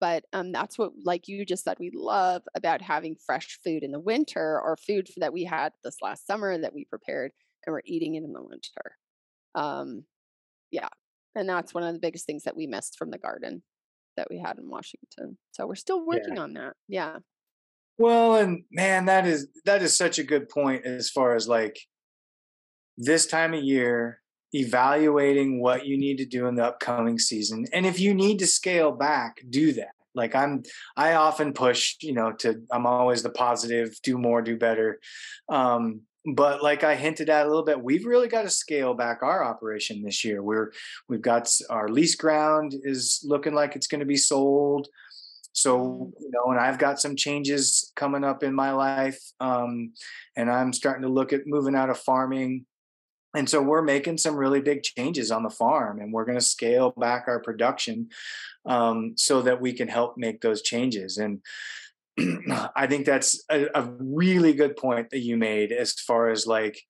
[0.00, 3.92] But um, that's what, like you just said, we love about having fresh food in
[3.92, 7.32] the winter or food that we had this last summer that we prepared
[7.66, 8.96] and we're eating it in the winter.
[9.54, 10.04] Um,
[10.70, 10.88] yeah.
[11.34, 13.62] And that's one of the biggest things that we missed from the garden
[14.16, 15.36] that we had in Washington.
[15.52, 16.42] So we're still working yeah.
[16.42, 16.72] on that.
[16.88, 17.18] Yeah.
[17.98, 21.78] Well, and man, that is that is such a good point as far as like
[22.96, 24.19] this time of year
[24.52, 27.66] evaluating what you need to do in the upcoming season.
[27.72, 29.92] And if you need to scale back, do that.
[30.14, 30.64] Like I'm,
[30.96, 34.98] I often push, you know, to I'm always the positive, do more, do better.
[35.48, 36.02] Um,
[36.34, 39.42] but like I hinted at a little bit, we've really got to scale back our
[39.44, 40.42] operation this year.
[40.42, 40.72] We're
[41.08, 44.88] we've got our lease ground is looking like it's going to be sold.
[45.52, 49.92] So you know, and I've got some changes coming up in my life, um,
[50.36, 52.66] and I'm starting to look at moving out of farming
[53.34, 56.44] and so we're making some really big changes on the farm and we're going to
[56.44, 58.08] scale back our production
[58.66, 61.16] um, so that we can help make those changes.
[61.16, 61.40] And
[62.76, 66.82] i think that's a, a, really good point that you made as far as like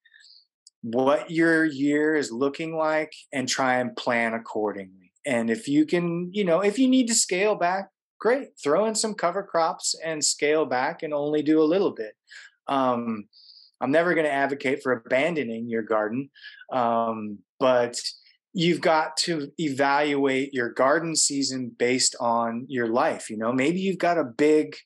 [0.81, 5.13] what your year is looking like and try and plan accordingly.
[5.27, 8.95] And if you can you know if you need to scale back great throw in
[8.95, 12.15] some cover crops and scale back and only do a little bit.
[12.69, 13.29] Um,
[13.81, 16.31] I'm never going to advocate for abandoning your garden,
[16.73, 18.01] um, but
[18.53, 23.31] you've got to evaluate your garden season based on your life.
[23.31, 24.77] You know, maybe you've got a big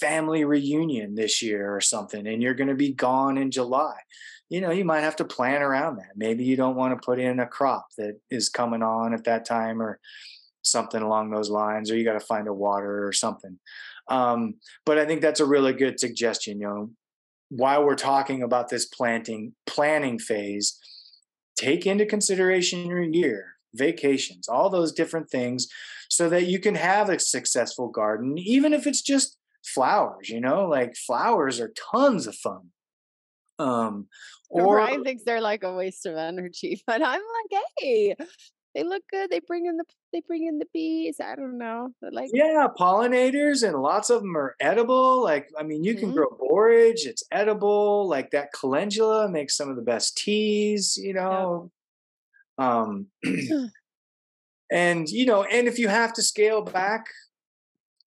[0.00, 3.94] family reunion this year or something, and you're going to be gone in July.
[4.48, 6.12] You know, you might have to plan around that.
[6.16, 9.46] Maybe you don't want to put in a crop that is coming on at that
[9.46, 9.98] time or
[10.62, 13.58] something along those lines, or you got to find a water or something.
[14.08, 16.60] Um, but I think that's a really good suggestion.
[16.60, 16.90] You know,
[17.54, 20.78] while we're talking about this planting planning phase,
[21.54, 25.68] take into consideration your year, vacations, all those different things,
[26.08, 30.30] so that you can have a successful garden, even if it's just flowers.
[30.30, 32.70] You know, like flowers are tons of fun.
[33.58, 34.08] Um,
[34.48, 38.16] or Ryan thinks they're like a waste of energy, but I'm like, hey,
[38.74, 39.30] they look good.
[39.30, 41.20] They bring in the they bring in the bees.
[41.20, 41.90] I don't know.
[42.10, 45.22] like yeah, pollinators and lots of them are edible.
[45.22, 46.00] Like I mean, you mm-hmm.
[46.00, 47.04] can grow borage.
[47.04, 48.08] It's edible.
[48.08, 50.96] Like that calendula makes some of the best teas.
[50.96, 51.70] You know.
[52.58, 52.80] Yeah.
[52.80, 53.06] Um.
[54.70, 57.06] and you know, and if you have to scale back,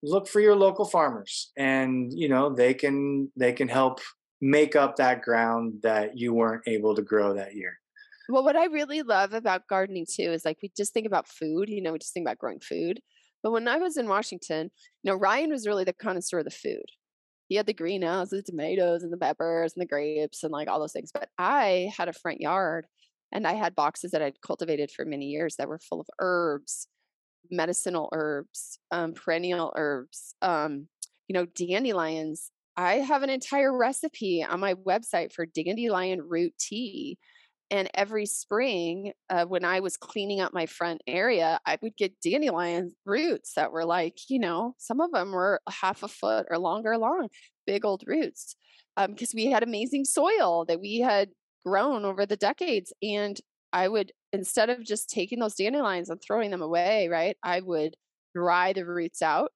[0.02, 4.00] look for your local farmers, and you know they can they can help
[4.42, 7.80] make up that ground that you weren't able to grow that year.
[8.30, 11.70] Well, what I really love about gardening too is like we just think about food,
[11.70, 13.00] you know, we just think about growing food.
[13.44, 14.72] But when I was in Washington,
[15.04, 16.86] you know, Ryan was really the connoisseur of the food.
[17.48, 20.80] He had the greenhouse, the tomatoes and the peppers and the grapes and like all
[20.80, 21.12] those things.
[21.14, 22.88] But I had a front yard
[23.32, 26.88] and I had boxes that I'd cultivated for many years that were full of herbs,
[27.52, 30.88] medicinal herbs, um, perennial herbs, um,
[31.28, 32.52] you know, dandelions.
[32.78, 37.18] I have an entire recipe on my website for dandelion root tea
[37.72, 42.20] and every spring, uh, when I was cleaning up my front area, I would get
[42.22, 46.58] dandelion roots that were like, you know, some of them were half a foot or
[46.60, 47.30] longer long,
[47.66, 48.56] big old roots,
[48.96, 51.30] because um, we had amazing soil that we had
[51.66, 52.94] grown over the decades.
[53.02, 53.40] And
[53.74, 57.96] I would, instead of just taking those dandelions and throwing them away, right, I would
[58.36, 59.52] dry the roots out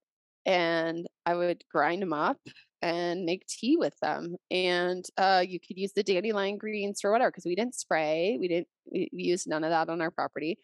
[0.45, 2.37] and I would grind them up
[2.81, 4.35] and make tea with them.
[4.49, 8.37] And uh, you could use the dandelion greens or whatever because we didn't spray.
[8.39, 10.59] We didn't we, none of that on our property.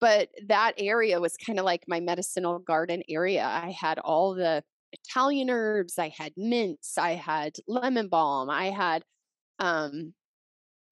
[0.00, 3.44] But that area was kind of like my medicinal garden area.
[3.44, 4.62] I had all the
[4.92, 5.98] Italian herbs.
[5.98, 6.96] I had mints.
[6.96, 8.48] I had lemon balm.
[8.48, 9.04] I had
[9.58, 10.14] um,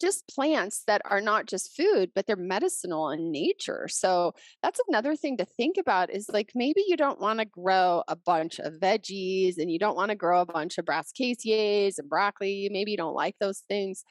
[0.01, 3.89] just plants that are not just food, but they're medicinal in nature.
[3.89, 4.33] So
[4.63, 8.17] that's another thing to think about is like maybe you don't want to grow a
[8.17, 12.69] bunch of veggies and you don't want to grow a bunch of brassicas and broccoli.
[12.71, 14.05] Maybe you don't like those things.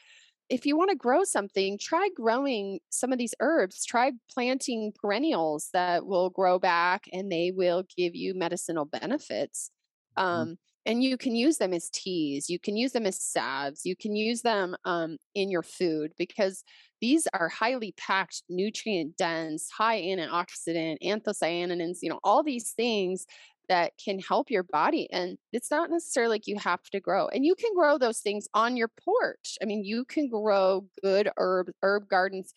[0.49, 3.85] If you want to grow something, try growing some of these herbs.
[3.85, 9.71] Try planting perennials that will grow back and they will give you medicinal benefits.
[10.17, 10.41] Mm-hmm.
[10.41, 10.57] Um,
[10.87, 14.15] and you can use them as teas you can use them as salves you can
[14.15, 16.63] use them um, in your food because
[17.01, 23.25] these are highly packed nutrient dense high antioxidant anthocyanins you know all these things
[23.69, 27.45] that can help your body and it's not necessarily like you have to grow and
[27.45, 29.57] you can grow those things on your porch.
[29.61, 32.53] I mean you can grow good herb herb gardens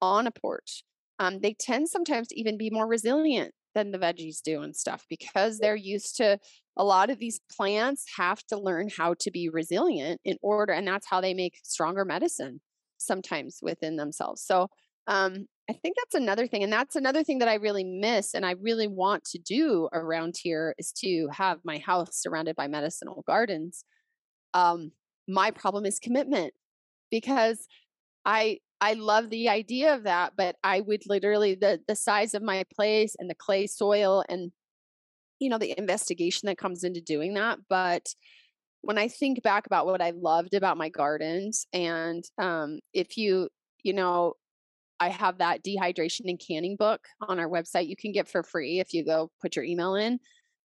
[0.00, 0.84] on a porch.
[1.18, 5.04] Um, they tend sometimes to even be more resilient than the veggies do and stuff
[5.08, 6.38] because they're used to
[6.76, 10.86] a lot of these plants have to learn how to be resilient in order and
[10.86, 12.60] that's how they make stronger medicine
[12.98, 14.42] sometimes within themselves.
[14.42, 14.68] So
[15.06, 18.44] um, i think that's another thing and that's another thing that i really miss and
[18.44, 23.24] i really want to do around here is to have my house surrounded by medicinal
[23.26, 23.84] gardens.
[24.52, 24.92] Um,
[25.26, 26.52] my problem is commitment
[27.10, 27.66] because
[28.24, 32.42] i i love the idea of that but i would literally the the size of
[32.42, 34.52] my place and the clay soil and
[35.38, 38.06] you know the investigation that comes into doing that but
[38.82, 43.48] when i think back about what i loved about my gardens and um, if you
[43.82, 44.34] you know
[45.00, 48.80] i have that dehydration and canning book on our website you can get for free
[48.80, 50.18] if you go put your email in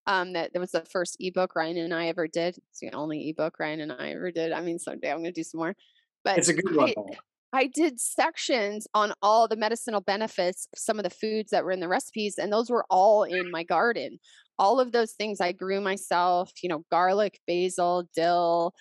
[0.07, 2.57] Um, that, that was the first ebook Ryan and I ever did.
[2.71, 4.51] It's the only ebook Ryan and I ever did.
[4.51, 5.75] I mean, someday I'm going to do some more.
[6.23, 6.93] But it's a good one.
[7.53, 11.63] I, I did sections on all the medicinal benefits of some of the foods that
[11.63, 14.19] were in the recipes, and those were all in my garden.
[14.59, 18.73] All of those things I grew myself, you know, garlic, basil, dill,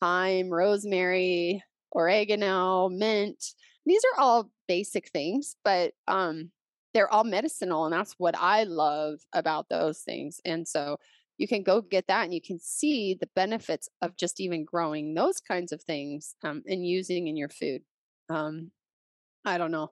[0.00, 1.62] thyme, rosemary,
[1.94, 3.44] oregano, mint.
[3.84, 6.50] These are all basic things, but um,
[6.94, 7.84] they're all medicinal.
[7.84, 10.40] And that's what I love about those things.
[10.44, 10.96] And so
[11.38, 15.14] you can go get that and you can see the benefits of just even growing
[15.14, 17.82] those kinds of things um, and using in your food.
[18.30, 18.70] Um,
[19.44, 19.90] I don't know.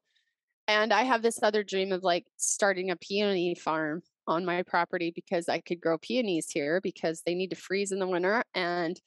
[0.67, 5.13] And I have this other dream of like starting a peony farm on my property
[5.15, 9.01] because I could grow peonies here because they need to freeze in the winter and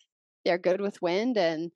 [0.46, 1.72] they're good with wind and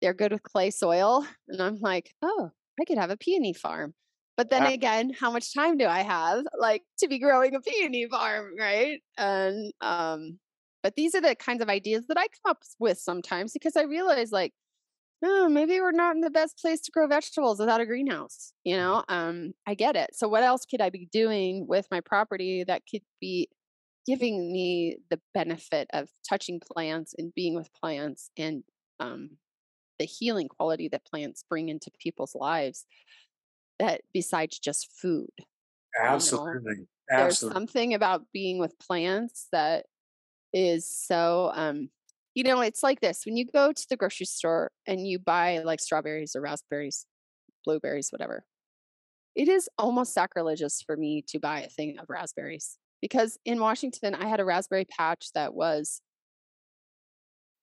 [0.00, 1.26] they're good with clay soil.
[1.48, 3.94] And I'm like, oh, I could have a peony farm.
[4.36, 8.06] But then again, how much time do I have like to be growing a peony
[8.08, 9.00] farm, right?
[9.16, 10.38] And um
[10.82, 13.82] but these are the kinds of ideas that I come up with sometimes because I
[13.82, 14.52] realize like
[15.22, 18.76] oh, maybe we're not in the best place to grow vegetables without a greenhouse, you
[18.76, 18.78] mm.
[18.78, 19.04] know?
[19.08, 20.10] Um I get it.
[20.14, 23.48] So what else could I be doing with my property that could be
[24.06, 28.62] giving me the benefit of touching plants and being with plants and
[29.00, 29.30] um
[29.98, 32.86] the healing quality that plants bring into people's lives
[33.80, 35.30] that besides just food.
[36.00, 36.72] Absolutely.
[36.72, 37.18] You know?
[37.18, 39.86] There's something about being with plants that
[40.52, 41.90] is so um
[42.38, 43.22] you know, it's like this.
[43.26, 47.04] When you go to the grocery store and you buy like strawberries or raspberries,
[47.64, 48.44] blueberries, whatever,
[49.34, 54.14] it is almost sacrilegious for me to buy a thing of raspberries because in Washington,
[54.14, 56.00] I had a raspberry patch that was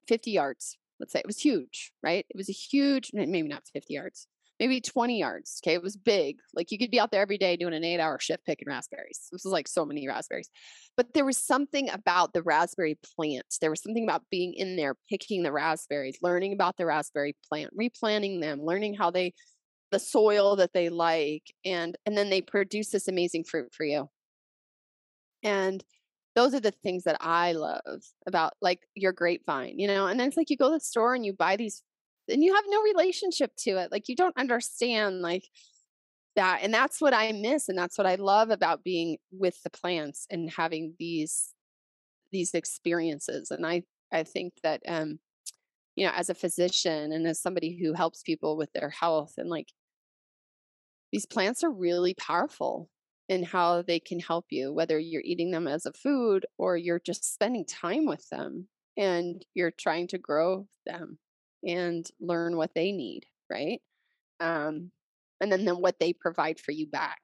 [0.09, 0.77] 50 yards.
[0.99, 2.25] Let's say it was huge, right?
[2.29, 4.27] It was a huge, maybe not 50 yards,
[4.59, 5.61] maybe 20 yards.
[5.63, 5.73] Okay.
[5.73, 6.37] It was big.
[6.53, 9.27] Like you could be out there every day doing an eight hour shift picking raspberries.
[9.31, 10.49] This was like so many raspberries.
[10.95, 13.45] But there was something about the raspberry plant.
[13.59, 17.71] There was something about being in there, picking the raspberries, learning about the raspberry plant,
[17.73, 19.33] replanting them, learning how they,
[19.91, 21.43] the soil that they like.
[21.65, 24.09] And, and then they produce this amazing fruit for you.
[25.43, 25.83] And
[26.35, 27.81] those are the things that I love
[28.27, 30.07] about like your grapevine, you know.
[30.07, 31.81] And then it's like you go to the store and you buy these
[32.29, 35.45] and you have no relationship to it like you don't understand like
[36.35, 39.69] that and that's what i miss and that's what i love about being with the
[39.69, 41.53] plants and having these
[42.31, 45.19] these experiences and i i think that um
[45.95, 49.49] you know as a physician and as somebody who helps people with their health and
[49.49, 49.71] like
[51.11, 52.89] these plants are really powerful
[53.29, 56.99] in how they can help you whether you're eating them as a food or you're
[56.99, 58.67] just spending time with them
[58.97, 61.17] and you're trying to grow them
[61.65, 63.81] and learn what they need, right?
[64.39, 64.91] Um,
[65.41, 67.19] and then then what they provide for you back.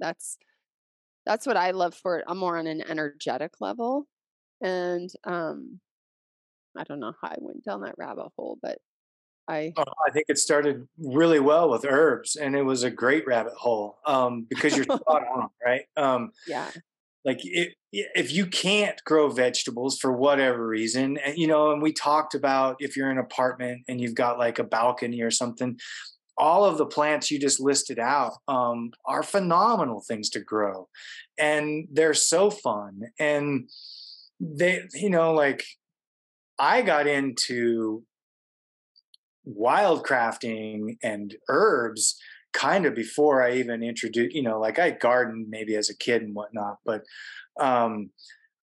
[0.00, 0.38] That's
[1.24, 2.24] that's what I love for it.
[2.26, 4.06] I'm more on an energetic level,
[4.60, 5.80] and um,
[6.76, 8.78] I don't know how I went down that rabbit hole, but
[9.48, 13.26] I oh, I think it started really well with herbs, and it was a great
[13.26, 15.82] rabbit hole um, because you're spot on, right?
[15.96, 16.70] Um, yeah,
[17.24, 21.92] like it, if you can't grow vegetables for whatever reason and you know and we
[21.92, 25.78] talked about if you're in an apartment and you've got like a balcony or something
[26.38, 30.88] all of the plants you just listed out um, are phenomenal things to grow
[31.38, 33.68] and they're so fun and
[34.40, 35.64] they you know like
[36.58, 38.02] i got into
[39.46, 42.16] wildcrafting and herbs
[42.52, 46.22] kind of before I even introduced, you know, like I gardened maybe as a kid
[46.22, 47.02] and whatnot, but
[47.60, 48.10] um,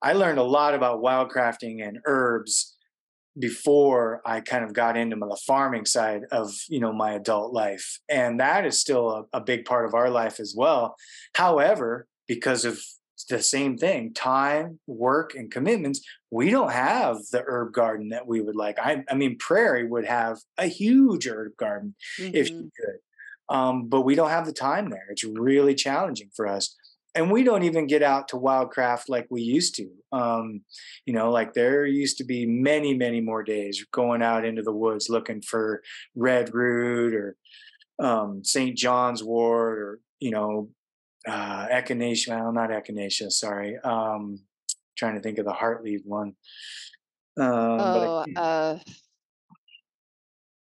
[0.01, 2.75] I learned a lot about wildcrafting and herbs
[3.37, 7.99] before I kind of got into the farming side of you know my adult life,
[8.09, 10.95] and that is still a, a big part of our life as well.
[11.35, 12.79] However, because of
[13.27, 16.01] the same thing time work and commitments
[16.31, 20.05] we don't have the herb garden that we would like i, I mean prairie would
[20.05, 22.35] have a huge herb garden mm-hmm.
[22.35, 22.99] if she could
[23.49, 25.07] um, but we don't have the time there.
[25.09, 26.75] It's really challenging for us.
[27.15, 29.89] And we don't even get out to wildcraft like we used to.
[30.11, 30.61] Um,
[31.05, 34.71] you know, like there used to be many, many more days going out into the
[34.71, 35.81] woods looking for
[36.15, 37.35] red root or
[38.01, 38.77] um, St.
[38.77, 40.69] John's wort or, you know,
[41.27, 42.29] uh, echinacea.
[42.29, 43.75] Well, not echinacea, sorry.
[43.83, 44.43] Um,
[44.95, 46.35] trying to think of the heartleaf one.
[47.39, 48.77] Um, oh, uh,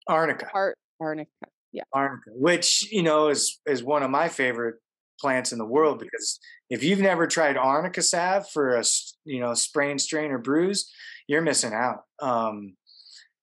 [0.08, 0.50] arnica.
[0.54, 1.43] Art, arnica
[1.74, 1.84] yeah.
[1.92, 4.76] Arnica which you know is is one of my favorite
[5.20, 6.40] plants in the world because
[6.70, 8.84] if you've never tried arnica salve for a
[9.26, 10.92] you know sprain strain or bruise
[11.28, 12.04] you're missing out.
[12.22, 12.76] Um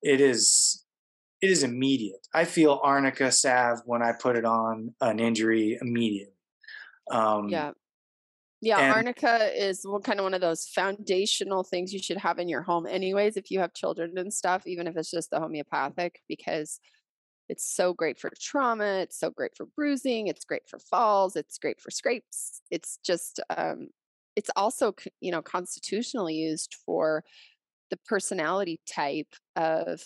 [0.02, 0.84] it is
[1.42, 2.26] it is immediate.
[2.34, 6.34] I feel arnica salve when i put it on an injury immediately.
[7.10, 7.72] Um yeah.
[8.62, 12.46] Yeah, and, arnica is kind of one of those foundational things you should have in
[12.46, 16.20] your home, anyways, if you have children and stuff, even if it's just the homeopathic,
[16.28, 16.78] because
[17.50, 19.00] it's so great for trauma.
[19.00, 20.28] It's so great for bruising.
[20.28, 21.34] It's great for falls.
[21.34, 22.62] It's great for scrapes.
[22.70, 23.88] It's just, um,
[24.36, 27.24] it's also, you know, constitutionally used for
[27.90, 30.00] the personality type of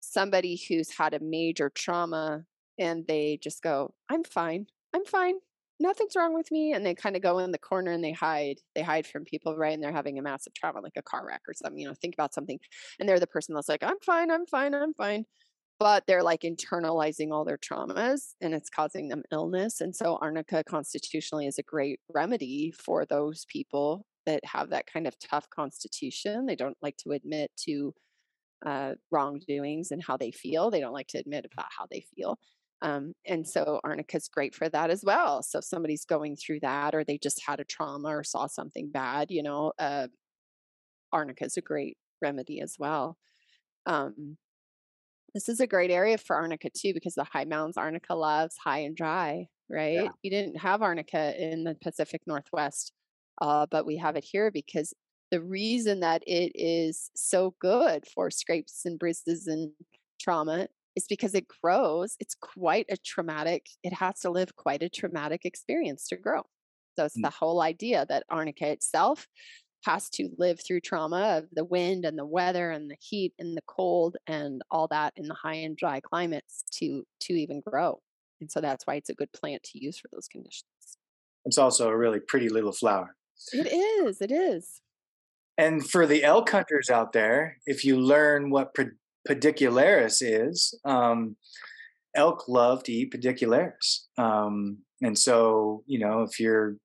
[0.00, 2.44] somebody who's had a major trauma
[2.78, 4.66] and they just go, I'm fine.
[4.94, 5.34] I'm fine.
[5.78, 6.72] Nothing's wrong with me.
[6.72, 8.60] And they kind of go in the corner and they hide.
[8.74, 9.74] They hide from people, right?
[9.74, 11.78] And they're having a massive trauma, like a car wreck or something.
[11.78, 12.58] You know, think about something.
[12.98, 14.30] And they're the person that's like, I'm fine.
[14.30, 14.74] I'm fine.
[14.74, 15.26] I'm fine.
[15.78, 19.80] But they're like internalizing all their traumas and it's causing them illness.
[19.80, 25.08] And so arnica constitutionally is a great remedy for those people that have that kind
[25.08, 26.46] of tough constitution.
[26.46, 27.92] They don't like to admit to
[28.64, 30.70] uh, wrongdoings and how they feel.
[30.70, 32.38] They don't like to admit about how they feel.
[32.80, 35.42] Um, and so arnica is great for that as well.
[35.42, 38.90] So if somebody's going through that or they just had a trauma or saw something
[38.90, 40.08] bad, you know, uh,
[41.12, 43.16] arnica is a great remedy as well.
[43.86, 44.36] Um,
[45.34, 48.80] this is a great area for arnica too because the high mountains arnica loves high
[48.80, 49.94] and dry, right?
[49.94, 50.08] Yeah.
[50.22, 52.92] You didn't have arnica in the Pacific Northwest,
[53.40, 54.92] uh, but we have it here because
[55.30, 59.70] the reason that it is so good for scrapes and bruises and
[60.20, 62.16] trauma is because it grows.
[62.20, 66.42] It's quite a traumatic, it has to live quite a traumatic experience to grow.
[66.96, 67.22] So it's mm.
[67.22, 69.26] the whole idea that arnica itself
[69.84, 73.56] has to live through trauma of the wind and the weather and the heat and
[73.56, 78.00] the cold and all that in the high and dry climates to to even grow.
[78.40, 80.64] And so that's why it's a good plant to use for those conditions.
[81.44, 83.14] It's also a really pretty little flower.
[83.52, 84.20] It is.
[84.20, 84.80] It is.
[85.58, 88.74] And for the elk hunters out there, if you learn what
[89.28, 91.36] pedicularis is, um,
[92.16, 94.06] elk love to eat pedicularis.
[94.16, 96.76] Um, and so, you know, if you're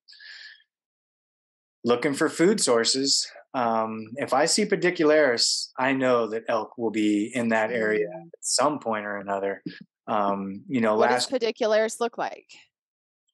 [1.88, 7.32] looking for food sources, um, if I see pedicularis, I know that elk will be
[7.34, 8.28] in that area mm.
[8.28, 9.64] at some point or another.
[10.08, 12.48] Um, you know, what last does pedicularis look like?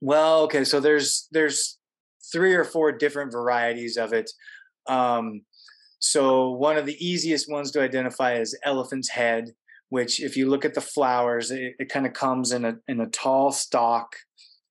[0.02, 1.80] Well, okay, so there's there's
[2.32, 4.30] three or four different varieties of it.
[4.88, 5.42] Um,
[6.00, 9.52] so one of the easiest ones to identify is elephant's head,
[9.90, 13.00] which if you look at the flowers, it, it kind of comes in a in
[13.02, 14.16] a tall stalk,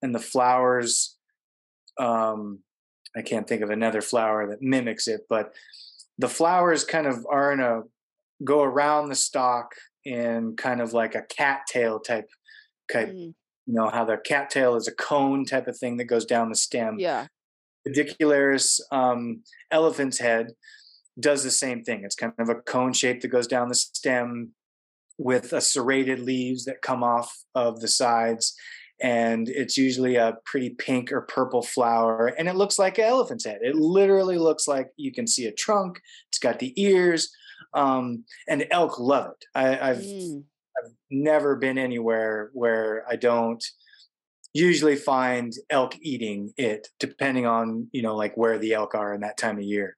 [0.03, 1.17] and the flowers,
[1.99, 2.61] um,
[3.17, 5.55] I can't think of another flower that mimics it, but
[6.19, 7.83] the flowers kind of are in a
[8.45, 9.73] go around the stalk
[10.05, 12.29] in kind of like a cattail type
[12.93, 13.33] type mm.
[13.67, 16.57] you know how the cattail is a cone type of thing that goes down the
[16.57, 17.27] stem yeah
[17.87, 20.49] pedicularis um, elephant's head
[21.19, 22.03] does the same thing.
[22.05, 24.53] It's kind of a cone shape that goes down the stem
[25.19, 28.57] with a serrated leaves that come off of the sides.
[29.03, 32.29] And it's usually a pretty pink or purple flower.
[32.39, 33.59] And it looks like an elephant's head.
[33.63, 36.01] It literally looks like you can see a trunk.
[36.29, 37.31] It's got the ears.
[37.75, 39.45] Um, and elk love it.
[39.55, 40.45] I, have mm.
[40.79, 43.65] I've never been anywhere where I don't
[44.55, 49.23] usually find elk eating it, depending on, you know, like where the elk are in
[49.23, 49.97] that time of year.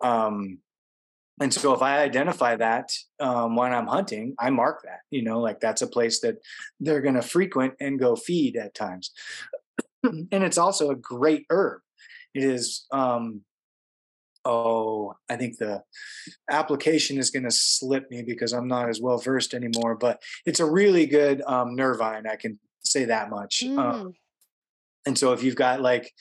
[0.00, 0.58] Um,
[1.40, 5.40] and so if I identify that um, when I'm hunting, I mark that, you know,
[5.40, 6.38] like that's a place that
[6.80, 9.12] they're going to frequent and go feed at times.
[10.02, 11.80] and it's also a great herb.
[12.34, 13.42] It is, um,
[14.44, 15.82] oh, I think the
[16.50, 20.60] application is going to slip me because I'm not as well versed anymore, but it's
[20.60, 22.26] a really good um, nervine.
[22.26, 23.64] I can say that much.
[23.64, 24.12] Um, mm.
[25.06, 26.12] and so if you've got like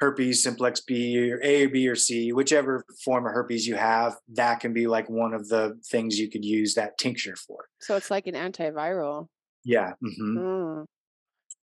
[0.00, 4.16] herpes simplex B or A or B or C, whichever form of herpes you have,
[4.34, 7.66] that can be like one of the things you could use that tincture for.
[7.80, 9.28] So it's like an antiviral.
[9.64, 9.92] Yeah.
[10.04, 10.38] Mm-hmm.
[10.38, 10.84] Mm.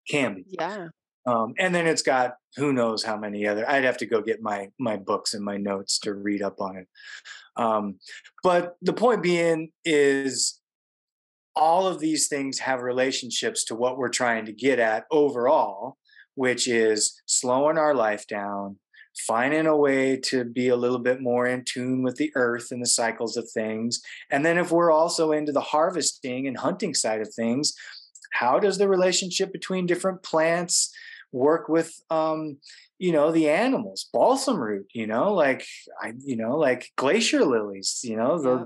[0.09, 0.45] Can be.
[0.49, 0.89] Yeah.
[1.27, 3.69] Um, and then it's got who knows how many other.
[3.69, 6.77] I'd have to go get my my books and my notes to read up on
[6.77, 6.89] it.
[7.57, 7.99] Um,
[8.43, 10.61] but the point being is,
[11.55, 15.99] all of these things have relationships to what we're trying to get at overall
[16.35, 18.79] which is slowing our life down,
[19.27, 22.83] finding a way to be a little bit more in tune with the earth and
[22.83, 24.01] the cycles of things.
[24.31, 27.75] And then if we're also into the harvesting and hunting side of things,
[28.33, 30.93] how does the relationship between different plants
[31.33, 32.59] work with um
[32.99, 35.65] you know the animals balsam root you know like
[36.03, 38.65] i you know like glacier lilies you know the yeah.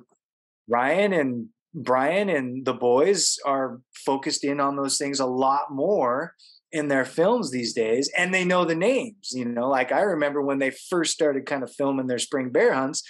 [0.68, 6.34] ryan and brian and the boys are focused in on those things a lot more
[6.74, 10.42] in their films these days and they know the names you know like i remember
[10.42, 13.02] when they first started kind of filming their spring bear hunts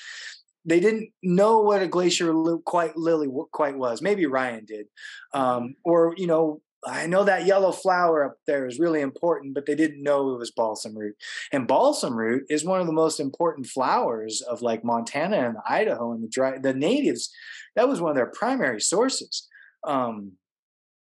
[0.67, 4.87] they didn't know what a glacier li- quite lily quite was maybe ryan did
[5.33, 9.65] um, or you know I know that yellow flower up there is really important, but
[9.65, 11.17] they didn't know it was balsam root.
[11.51, 16.13] And balsam root is one of the most important flowers of like Montana and Idaho
[16.13, 17.31] and the dry the natives.
[17.75, 19.49] That was one of their primary sources
[19.87, 20.33] um,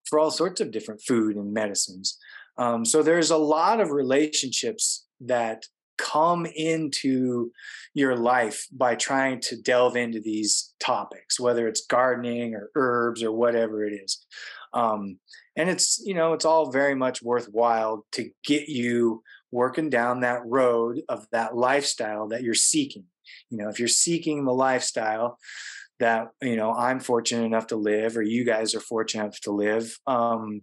[0.04, 2.18] for all sorts of different food and medicines.
[2.58, 5.64] Um, so there's a lot of relationships that
[5.98, 7.50] come into
[7.94, 13.32] your life by trying to delve into these topics, whether it's gardening or herbs or
[13.32, 14.24] whatever it is.
[14.72, 15.18] Um,
[15.56, 20.40] and it's you know it's all very much worthwhile to get you working down that
[20.44, 23.04] road of that lifestyle that you're seeking
[23.50, 25.38] you know if you're seeking the lifestyle
[26.00, 29.52] that you know i'm fortunate enough to live or you guys are fortunate enough to
[29.52, 30.62] live um,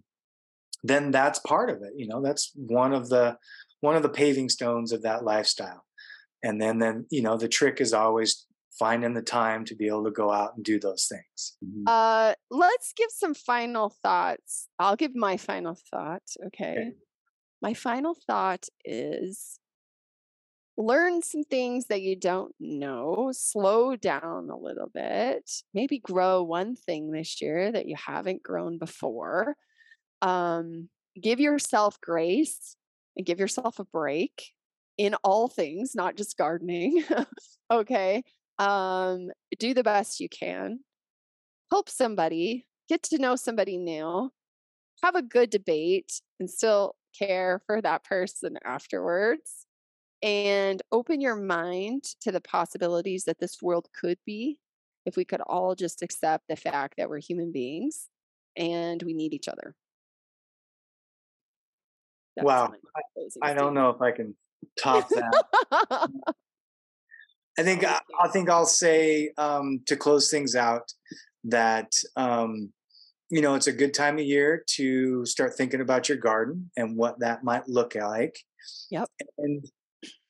[0.82, 3.36] then that's part of it you know that's one of the
[3.80, 5.84] one of the paving stones of that lifestyle
[6.42, 8.46] and then then you know the trick is always
[8.78, 11.56] finding the time to be able to go out and do those things.
[11.62, 11.84] Mm-hmm.
[11.86, 14.68] Uh, let's give some final thoughts.
[14.78, 16.22] I'll give my final thought.
[16.46, 16.72] Okay.
[16.72, 16.92] okay.
[17.60, 19.58] My final thought is
[20.78, 26.74] learn some things that you don't know, slow down a little bit, maybe grow one
[26.74, 29.56] thing this year that you haven't grown before.
[30.22, 30.88] Um,
[31.20, 32.76] give yourself grace
[33.16, 34.52] and give yourself a break
[34.98, 37.04] in all things, not just gardening.
[37.70, 38.22] okay
[38.60, 40.80] um, do the best you can,
[41.70, 44.30] help somebody, get to know somebody new,
[45.02, 49.66] have a good debate, and still care for that person afterwards.
[50.22, 54.58] And open your mind to the possibilities that this world could be
[55.06, 58.08] if we could all just accept the fact that we're human beings
[58.54, 59.74] and we need each other.
[62.42, 62.72] Wow.
[63.42, 64.34] I, I don't know if I can
[64.78, 65.44] top that.
[67.58, 70.92] I think I, I, think I'll say um, to close things out
[71.44, 72.72] that um,
[73.28, 76.96] you know it's a good time of year to start thinking about your garden and
[76.96, 78.38] what that might look like.
[78.90, 79.08] Yep.
[79.38, 79.64] And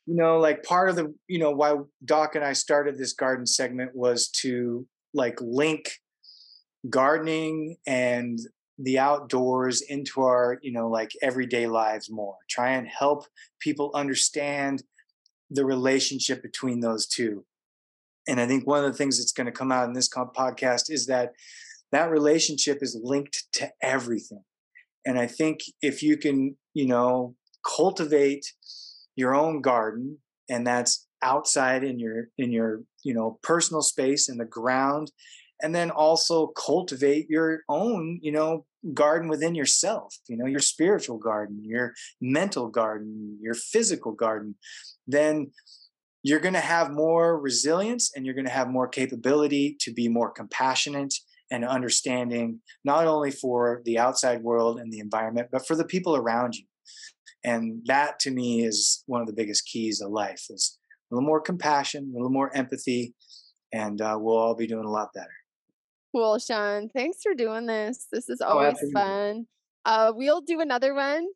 [0.07, 3.47] you know, like part of the you know why Doc and I started this garden
[3.47, 5.91] segment was to like link
[6.89, 8.39] gardening and
[8.83, 13.27] the outdoors into our you know like everyday lives more try and help
[13.61, 14.83] people understand
[15.51, 17.45] the relationship between those two.
[18.29, 20.91] And I think one of the things that's going to come out in this podcast
[20.91, 21.33] is that
[21.91, 24.45] that relationship is linked to everything.
[25.05, 27.35] And I think if you can, you know,
[27.67, 28.53] cultivate
[29.17, 34.39] your own garden and that's outside in your in your, you know, personal space in
[34.39, 35.11] the ground
[35.63, 41.19] and then also cultivate your own you know garden within yourself you know your spiritual
[41.19, 44.55] garden your mental garden your physical garden
[45.07, 45.51] then
[46.23, 50.09] you're going to have more resilience and you're going to have more capability to be
[50.09, 51.15] more compassionate
[51.51, 56.17] and understanding not only for the outside world and the environment but for the people
[56.17, 56.65] around you.
[57.43, 60.79] And that to me is one of the biggest keys of life is
[61.11, 63.15] a little more compassion a little more empathy
[63.73, 65.40] and uh, we'll all be doing a lot better
[66.15, 66.89] Cool, Sean.
[66.89, 68.07] Thanks for doing this.
[68.11, 69.47] This is oh, always oh, fun.
[69.85, 71.27] Uh, we'll do another one.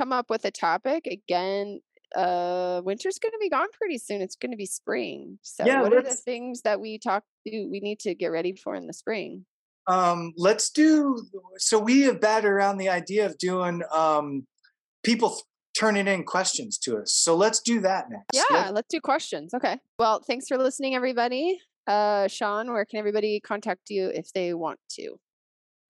[0.00, 1.80] Come up with a topic again.
[2.16, 4.20] Uh, winter's going to be gone pretty soon.
[4.20, 5.38] It's going to be spring.
[5.42, 7.66] So, yeah, what are the things that we talk to?
[7.70, 9.44] We need to get ready for in the spring.
[9.86, 11.22] Um, let's do.
[11.58, 14.46] So we have batted around the idea of doing um,
[15.04, 15.42] people th-
[15.78, 17.12] turning in questions to us.
[17.12, 18.26] So let's do that next.
[18.34, 19.54] Yeah, let's, let's do questions.
[19.54, 19.78] Okay.
[19.98, 21.60] Well, thanks for listening, everybody.
[21.90, 25.16] Uh, Sean, where can everybody contact you if they want to?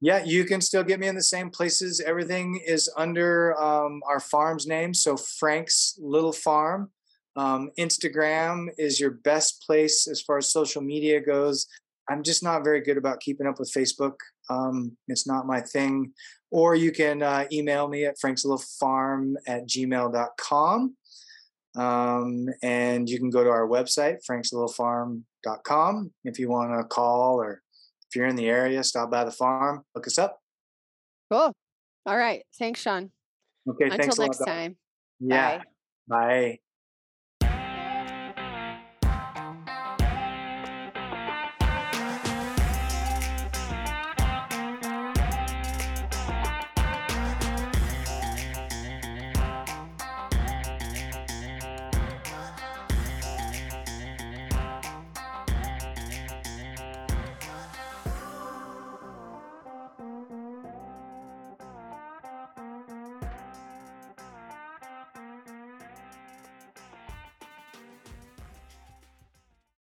[0.00, 2.00] Yeah, you can still get me in the same places.
[2.00, 4.94] Everything is under um, our farm's name.
[4.94, 6.90] So Frank's Little Farm.
[7.36, 11.66] Um, Instagram is your best place as far as social media goes.
[12.08, 14.14] I'm just not very good about keeping up with Facebook.
[14.48, 16.14] Um, it's not my thing.
[16.50, 20.96] Or you can uh, email me at frankslittlefarm at gmail.com.
[21.76, 25.24] Um, and you can go to our website, frankslittlefarm.com,
[26.24, 27.62] if you want to call or
[28.08, 30.38] if you're in the area, stop by the farm, look us up.
[31.30, 31.52] Cool.
[32.06, 32.42] All right.
[32.58, 33.10] Thanks, Sean.
[33.68, 33.88] Okay.
[33.90, 34.76] Until next time.
[35.20, 35.58] Yeah.
[35.58, 35.64] Bye.
[36.08, 36.58] Bye.